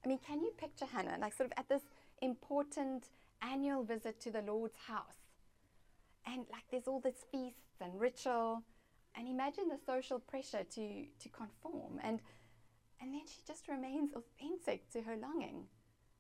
I 0.06 0.08
mean, 0.08 0.20
can 0.26 0.42
you 0.42 0.54
picture 0.58 0.86
Hannah, 0.86 1.18
like 1.20 1.34
sort 1.34 1.52
of 1.52 1.54
at 1.58 1.68
this 1.68 1.82
important 2.22 3.10
annual 3.42 3.84
visit 3.84 4.22
to 4.22 4.32
the 4.32 4.42
Lord's 4.42 4.78
house? 4.88 5.18
And 6.26 6.46
like 6.50 6.64
there's 6.72 6.88
all 6.88 7.02
this 7.02 7.26
feasts 7.30 7.82
and 7.82 8.00
ritual, 8.00 8.64
and 9.16 9.28
imagine 9.28 9.68
the 9.68 9.80
social 9.86 10.20
pressure 10.20 10.64
to, 10.64 11.06
to 11.20 11.30
conform. 11.30 12.00
And, 12.04 12.22
and 13.02 13.14
then 13.14 13.24
she 13.26 13.42
just 13.46 13.68
remains 13.68 14.12
authentic 14.14 14.90
to 14.92 15.02
her 15.02 15.18
longing. 15.18 15.66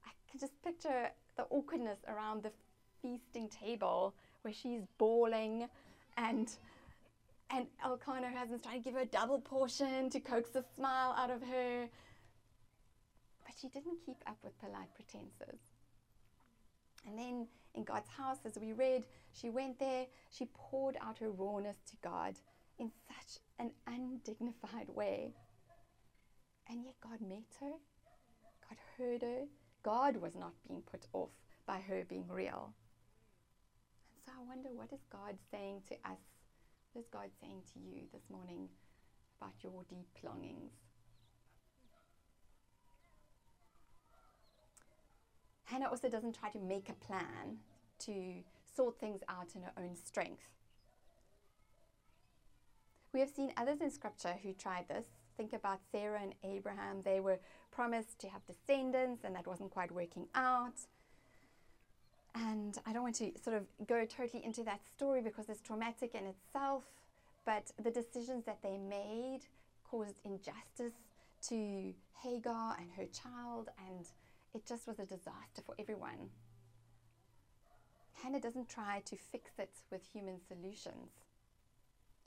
I 0.06 0.10
can 0.30 0.38
just 0.38 0.62
picture 0.64 1.12
the 1.38 1.44
awkwardness 1.44 2.00
around 2.10 2.44
the 2.44 2.52
feasting 3.02 3.48
table 3.48 4.16
where 4.42 4.54
she's 4.54 4.82
bawling 4.98 5.70
and 6.18 6.50
and 7.50 7.68
her 7.80 8.38
husband's 8.38 8.64
trying 8.64 8.80
to 8.80 8.84
give 8.84 8.94
her 8.94 9.02
a 9.02 9.06
double 9.06 9.40
portion 9.40 10.10
to 10.10 10.20
coax 10.20 10.54
a 10.56 10.64
smile 10.76 11.16
out 11.18 11.30
of 11.30 11.42
her. 11.42 11.88
But 13.46 13.56
she 13.60 13.70
didn't 13.70 14.00
keep 14.06 14.18
up 14.28 14.38
with 14.44 14.60
polite 14.60 14.94
pretenses. 14.94 15.60
And 17.08 17.18
then 17.18 17.48
in 17.74 17.86
God's 17.86 18.10
house, 18.10 18.40
as 18.46 18.58
we 18.60 18.74
read, 18.74 19.06
she 19.32 19.50
went 19.50 19.80
there, 19.80 20.08
she 20.30 20.50
poured 20.54 20.98
out 21.02 21.20
her 21.20 21.32
rawness 21.32 21.78
to 21.90 21.96
God 22.04 22.36
in 22.80 22.92
such 23.08 23.40
an 23.60 23.72
undignified 23.88 24.90
way. 24.90 25.34
And 26.70 26.84
yet 26.84 26.96
God 27.02 27.22
met 27.22 27.48
her, 27.62 27.72
God 28.68 28.78
heard 28.98 29.22
her, 29.22 29.46
God 29.84 30.18
was 30.18 30.36
not 30.36 30.52
being 30.68 30.82
put 30.82 31.08
off 31.14 31.30
by 31.66 31.80
her 31.80 32.04
being 32.10 32.28
real. 32.28 32.74
So 34.28 34.34
I 34.38 34.44
wonder 34.46 34.70
what 34.74 34.92
is 34.92 35.00
God 35.10 35.38
saying 35.52 35.84
to 35.88 35.94
us 36.04 36.20
what 36.92 37.02
is 37.02 37.08
God 37.10 37.30
saying 37.40 37.62
to 37.74 37.80
you 37.80 38.02
this 38.12 38.24
morning 38.30 38.68
about 39.40 39.54
your 39.64 39.86
deep 39.88 40.10
longings? 40.22 40.74
Hannah 45.64 45.88
also 45.88 46.10
doesn't 46.10 46.38
try 46.38 46.50
to 46.50 46.60
make 46.60 46.90
a 46.90 46.94
plan 46.94 47.60
to 48.00 48.44
sort 48.76 49.00
things 49.00 49.22
out 49.30 49.56
in 49.56 49.62
her 49.62 49.72
own 49.78 49.96
strength. 49.96 50.50
We 53.14 53.22
have 53.22 53.30
seen 53.30 53.54
others 53.56 53.80
in 53.80 53.92
Scripture 53.92 54.36
who 54.44 54.52
tried 54.52 54.90
this. 54.90 55.06
Think 55.38 55.54
about 55.54 55.80
Sarah 55.90 56.20
and 56.22 56.36
Abraham. 56.44 57.02
They 57.02 57.22
were 57.22 57.40
promised 57.72 58.20
to 58.20 58.28
have 58.28 58.42
descendants, 58.46 59.24
and 59.24 59.36
that 59.36 59.48
wasn't 59.48 59.72
quite 59.72 59.92
working 59.92 60.28
out. 60.36 60.74
And 62.40 62.78
I 62.86 62.94
don't 62.94 63.02
want 63.04 63.16
to 63.16 63.32
sort 63.44 63.56
of 63.56 63.64
go 63.88 64.06
totally 64.06 64.46
into 64.46 64.64
that 64.64 64.82
story 64.96 65.22
because 65.22 65.50
it's 65.50 65.62
traumatic 65.62 66.14
in 66.14 66.26
itself, 66.28 66.84
but 67.46 67.72
the 67.82 67.90
decisions 67.90 68.46
that 68.46 68.60
they 68.62 68.78
made 68.78 69.40
caused 69.90 70.16
injustice 70.24 70.94
to 71.48 71.94
Hagar 72.22 72.76
and 72.80 72.92
her 72.96 73.06
child, 73.06 73.70
and 73.88 74.06
it 74.54 74.66
just 74.68 74.88
was 74.88 75.00
a 75.00 75.06
disaster 75.06 75.62
for 75.66 75.74
everyone. 75.80 76.30
Hannah 78.22 78.40
doesn't 78.40 78.70
try 78.70 79.02
to 79.06 79.16
fix 79.16 79.52
it 79.58 79.72
with 79.92 80.02
human 80.14 80.40
solutions, 80.48 81.10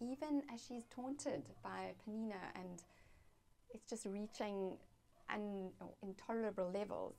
even 0.01 0.43
as 0.53 0.61
she's 0.67 0.85
taunted 0.95 1.43
by 1.63 1.93
Peninnah, 2.05 2.53
and 2.55 2.83
it's 3.73 3.89
just 3.89 4.07
reaching 4.07 4.73
intolerable 6.03 6.71
levels. 6.73 7.15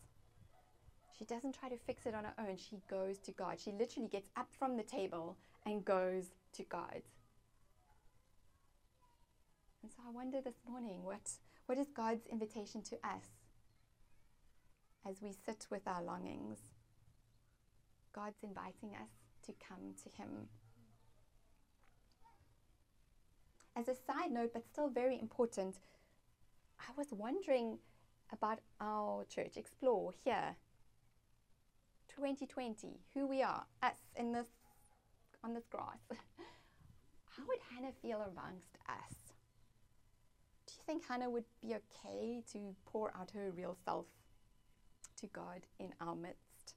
She 1.17 1.25
doesn't 1.25 1.57
try 1.59 1.69
to 1.69 1.77
fix 1.77 2.05
it 2.05 2.15
on 2.15 2.23
her 2.23 2.33
own. 2.39 2.57
She 2.57 2.79
goes 2.89 3.19
to 3.19 3.31
God. 3.31 3.59
She 3.59 3.71
literally 3.71 4.07
gets 4.07 4.29
up 4.35 4.47
from 4.57 4.77
the 4.77 4.83
table 4.83 5.37
and 5.65 5.85
goes 5.85 6.31
to 6.53 6.63
God. 6.63 7.01
And 9.83 9.91
so 9.91 9.97
I 10.07 10.11
wonder 10.11 10.41
this 10.41 10.61
morning 10.67 11.03
what, 11.03 11.31
what 11.65 11.77
is 11.77 11.87
God's 11.89 12.25
invitation 12.27 12.81
to 12.83 12.95
us 12.97 13.25
as 15.07 15.21
we 15.21 15.31
sit 15.31 15.67
with 15.69 15.87
our 15.87 16.03
longings? 16.03 16.59
God's 18.13 18.43
inviting 18.43 18.91
us 18.95 19.09
to 19.45 19.53
come 19.67 19.93
to 20.03 20.21
Him. 20.21 20.47
As 23.75 23.87
a 23.87 23.95
side 23.95 24.31
note, 24.31 24.51
but 24.53 24.65
still 24.65 24.89
very 24.89 25.19
important, 25.19 25.77
I 26.79 26.91
was 26.97 27.07
wondering 27.11 27.79
about 28.31 28.59
our 28.79 29.25
church, 29.25 29.55
Explore, 29.55 30.11
here 30.23 30.55
2020, 32.15 32.99
who 33.13 33.27
we 33.27 33.41
are, 33.41 33.63
us 33.81 33.95
in 34.15 34.31
this 34.31 34.47
on 35.43 35.53
this 35.53 35.65
grass. 35.69 35.97
How 37.37 37.43
would 37.47 37.59
Hannah 37.73 37.93
feel 38.01 38.17
amongst 38.21 38.75
us? 38.87 39.15
Do 40.67 40.73
you 40.77 40.83
think 40.85 41.07
Hannah 41.07 41.29
would 41.29 41.45
be 41.61 41.75
okay 41.75 42.43
to 42.53 42.75
pour 42.85 43.11
out 43.17 43.31
her 43.31 43.51
real 43.51 43.75
self 43.85 44.05
to 45.19 45.27
God 45.27 45.61
in 45.79 45.93
our 45.99 46.15
midst? 46.15 46.75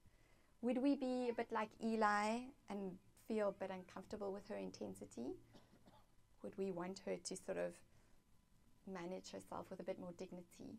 Would 0.63 0.79
we 0.79 0.95
be 0.95 1.29
a 1.31 1.35
bit 1.35 1.49
like 1.53 1.69
Eli 1.83 2.39
and 2.71 2.93
feel 3.29 3.49
a 3.49 3.53
bit 3.53 3.71
uncomfortable 3.71 4.33
with 4.33 4.49
her 4.49 4.57
intensity? 4.57 5.35
Would 6.43 6.57
we 6.57 6.71
want 6.71 7.01
her 7.05 7.17
to 7.17 7.37
sort 7.37 7.59
of 7.59 7.75
manage 8.91 9.31
herself 9.33 9.67
with 9.71 9.81
a 9.81 9.83
bit 9.83 9.99
more 9.99 10.13
dignity? 10.17 10.79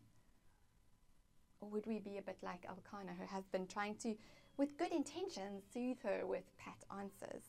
Or 1.61 1.69
would 1.69 1.85
we 1.85 1.99
be 1.99 2.17
a 2.17 2.21
bit 2.21 2.37
like 2.41 2.65
Elkanah, 2.67 3.13
her 3.13 3.25
husband, 3.25 3.69
trying 3.69 3.95
to 3.97 4.15
with 4.57 4.77
good 4.77 4.91
intentions, 4.91 5.63
soothe 5.73 5.97
her 6.03 6.25
with 6.25 6.43
pat 6.57 6.77
answers. 6.91 7.43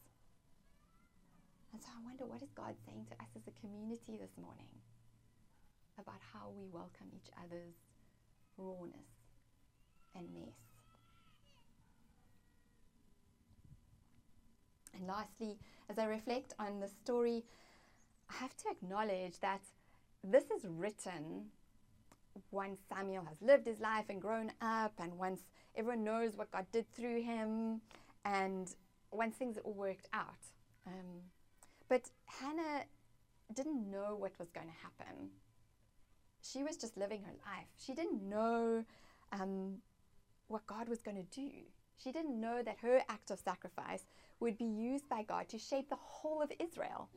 And 1.73 1.83
so 1.83 1.88
I 1.97 2.05
wonder 2.05 2.25
what 2.27 2.42
is 2.42 2.51
God 2.57 2.75
saying 2.87 3.07
to 3.11 3.14
us 3.23 3.29
as 3.37 3.42
a 3.47 3.61
community 3.61 4.16
this 4.19 4.37
morning 4.40 4.73
about 5.99 6.21
how 6.33 6.51
we 6.57 6.66
welcome 6.73 7.09
each 7.14 7.31
other's 7.45 7.75
rawness 8.57 9.12
and 10.14 10.27
mess. 10.35 10.57
And 14.95 15.07
lastly, 15.07 15.59
as 15.90 15.99
I 15.99 16.07
reflect 16.07 16.55
on 16.59 16.81
the 16.81 16.88
story, 16.88 17.45
I 18.31 18.35
have 18.38 18.57
to 18.59 18.71
acknowledge 18.71 19.38
that 19.40 19.61
this 20.25 20.45
is 20.45 20.64
written 20.66 21.51
once 22.51 22.81
Samuel 22.88 23.25
has 23.25 23.37
lived 23.40 23.66
his 23.66 23.81
life 23.81 24.07
and 24.09 24.20
grown 24.20 24.53
up, 24.61 24.92
and 24.99 25.18
once 25.18 25.42
everyone 25.77 26.05
knows 26.05 26.37
what 26.37 26.51
God 26.51 26.66
did 26.72 26.90
through 26.92 27.22
him, 27.22 27.81
and 28.25 28.75
once 29.11 29.37
things 29.37 29.59
all 29.64 29.72
worked 29.72 30.09
out. 30.12 30.42
Um, 30.87 31.22
but 31.88 32.03
Hannah 32.27 32.85
didn't 33.55 33.90
know 33.90 34.16
what 34.18 34.33
was 34.38 34.51
going 34.51 34.66
to 34.66 34.72
happen. 34.83 35.31
She 36.42 36.62
was 36.62 36.77
just 36.77 36.96
living 36.96 37.22
her 37.22 37.33
life. 37.33 37.68
She 37.77 37.94
didn't 37.94 38.22
know 38.29 38.85
um, 39.33 39.79
what 40.49 40.66
God 40.66 40.88
was 40.88 41.01
going 41.03 41.16
to 41.16 41.40
do. 41.40 41.51
She 42.03 42.12
didn't 42.12 42.40
know 42.40 42.62
that 42.62 42.77
her 42.83 43.03
act 43.09 43.31
of 43.31 43.38
sacrifice 43.38 44.05
would 44.40 44.59
be 44.59 44.64
used 44.64 45.09
by 45.09 45.22
God 45.22 45.49
to 45.49 45.59
shape 45.59 45.88
the 45.88 45.96
whole 45.96 46.42
of 46.42 46.53
Israel. 46.61 47.09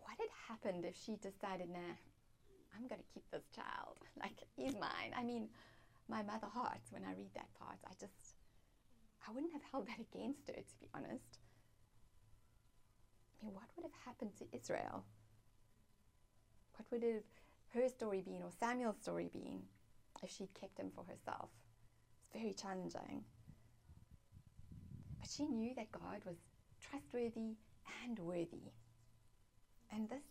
What 0.00 0.09
had 0.20 0.30
happened 0.48 0.84
if 0.84 0.96
she 0.96 1.16
decided, 1.16 1.70
nah, 1.70 1.96
I'm 2.76 2.86
going 2.88 3.00
to 3.00 3.12
keep 3.12 3.24
this 3.30 3.48
child? 3.54 3.96
Like, 4.20 4.36
he's 4.56 4.74
mine. 4.74 5.16
I 5.16 5.22
mean, 5.22 5.48
my 6.08 6.22
mother 6.22 6.46
heart, 6.52 6.82
when 6.90 7.04
I 7.04 7.14
read 7.16 7.32
that 7.34 7.48
part, 7.58 7.78
I 7.86 7.92
just, 7.98 8.36
I 9.26 9.32
wouldn't 9.32 9.52
have 9.52 9.62
held 9.72 9.86
that 9.88 10.00
against 10.00 10.48
her, 10.48 10.54
to 10.60 10.76
be 10.80 10.88
honest. 10.94 11.38
I 13.40 13.46
mean, 13.46 13.54
what 13.54 13.64
would 13.76 13.84
have 13.84 13.98
happened 14.04 14.36
to 14.38 14.44
Israel? 14.52 15.04
What 16.76 16.86
would 16.90 17.02
have 17.02 17.22
her 17.74 17.88
story 17.88 18.20
been, 18.20 18.42
or 18.42 18.50
Samuel's 18.58 19.00
story 19.00 19.30
been, 19.32 19.62
if 20.22 20.30
she'd 20.30 20.52
kept 20.52 20.78
him 20.78 20.90
for 20.94 21.04
herself? 21.04 21.48
It's 22.20 22.32
very 22.34 22.52
challenging. 22.52 23.24
But 25.18 25.30
she 25.30 25.44
knew 25.44 25.74
that 25.76 25.92
God 25.92 26.20
was 26.26 26.36
trustworthy 26.80 27.56
and 28.04 28.18
worthy. 28.18 28.72
And 29.92 30.08
this 30.08 30.24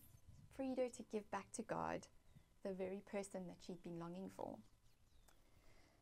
freed 0.55 0.77
her 0.77 0.89
to 0.89 1.03
give 1.11 1.29
back 1.31 1.51
to 1.53 1.61
God 1.61 2.07
the 2.63 2.73
very 2.73 3.01
person 3.11 3.47
that 3.47 3.57
she'd 3.65 3.83
been 3.83 3.99
longing 3.99 4.29
for. 4.35 4.57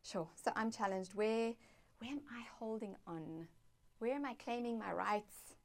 Sure, 0.04 0.30
so 0.41 0.52
I'm 0.56 0.72
challenged. 0.72 1.13
Where, 1.13 1.54
where 2.00 2.12
am 2.12 2.22
I 2.32 2.43
holding 2.60 2.96
on? 3.06 3.48
Where 4.00 4.13
am 4.13 4.26
I 4.26 4.36
claiming 4.36 4.80
my 4.80 4.91
rights? 4.91 5.56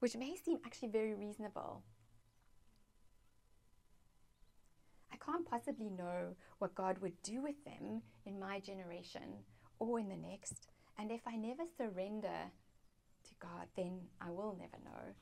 Which 0.00 0.16
may 0.16 0.36
seem 0.36 0.58
actually 0.64 0.88
very 0.88 1.14
reasonable. 1.14 1.82
I 5.12 5.16
can't 5.24 5.48
possibly 5.48 5.90
know 5.90 6.34
what 6.58 6.74
God 6.74 6.98
would 6.98 7.22
do 7.22 7.42
with 7.42 7.62
them 7.64 8.02
in 8.26 8.40
my 8.40 8.58
generation 8.58 9.44
or 9.78 10.00
in 10.00 10.08
the 10.08 10.16
next. 10.16 10.66
And 10.98 11.12
if 11.12 11.20
I 11.26 11.36
never 11.36 11.62
surrender 11.76 12.50
to 13.24 13.34
God, 13.38 13.68
then 13.76 14.00
I 14.20 14.30
will 14.30 14.56
never 14.58 14.82
know. 14.84 15.14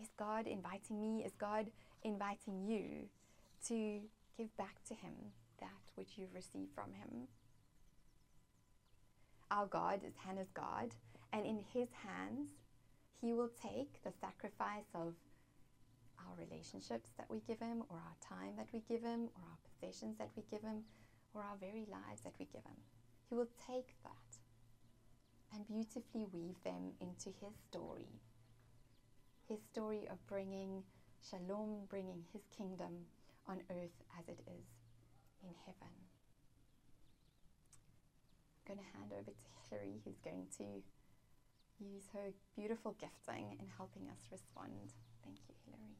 Is 0.00 0.08
God 0.16 0.46
inviting 0.46 1.00
me? 1.00 1.24
Is 1.24 1.32
God 1.38 1.66
inviting 2.02 2.66
you 2.66 3.08
to 3.68 4.00
give 4.36 4.54
back 4.56 4.84
to 4.88 4.94
Him 4.94 5.32
that 5.60 5.70
which 5.94 6.16
you've 6.16 6.34
received 6.34 6.72
from 6.74 6.92
Him? 6.92 7.28
Our 9.50 9.66
God 9.66 10.00
is 10.06 10.14
Hannah's 10.16 10.50
God, 10.52 10.90
and 11.32 11.46
in 11.46 11.60
His 11.72 11.88
hands, 12.04 12.50
He 13.20 13.32
will 13.32 13.50
take 13.62 14.02
the 14.02 14.12
sacrifice 14.20 14.90
of 14.94 15.14
our 16.18 16.34
relationships 16.36 17.10
that 17.16 17.30
we 17.30 17.40
give 17.46 17.60
Him, 17.60 17.82
or 17.88 17.96
our 17.96 18.16
time 18.20 18.54
that 18.56 18.68
we 18.72 18.82
give 18.88 19.02
Him, 19.02 19.30
or 19.34 19.42
our 19.48 19.58
possessions 19.64 20.18
that 20.18 20.30
we 20.36 20.42
give 20.50 20.62
Him, 20.62 20.84
or 21.32 21.42
our 21.42 21.56
very 21.58 21.86
lives 21.90 22.22
that 22.22 22.34
we 22.38 22.46
give 22.52 22.64
Him. 22.64 22.76
He 23.28 23.34
will 23.34 23.48
take 23.66 23.94
that 24.04 24.38
and 25.54 25.66
beautifully 25.66 26.26
weave 26.32 26.62
them 26.64 26.92
into 27.00 27.30
His 27.40 27.54
story. 27.70 28.20
His 29.48 29.62
story 29.72 30.08
of 30.10 30.18
bringing 30.26 30.82
shalom, 31.30 31.86
bringing 31.88 32.24
His 32.32 32.42
kingdom 32.56 33.06
on 33.46 33.62
earth 33.70 33.94
as 34.18 34.28
it 34.28 34.40
is 34.46 34.66
in 35.42 35.54
heaven. 35.64 35.94
I'm 38.58 38.74
going 38.74 38.78
to 38.78 38.98
hand 38.98 39.12
over 39.12 39.30
to 39.30 39.46
Hilary, 39.70 40.00
who's 40.04 40.18
going 40.18 40.46
to 40.58 40.82
use 41.78 42.08
her 42.12 42.32
beautiful 42.56 42.96
gifting 42.98 43.56
in 43.60 43.66
helping 43.76 44.08
us 44.08 44.26
respond. 44.32 44.94
Thank 45.22 45.38
you, 45.48 45.54
Hilary. 45.64 45.94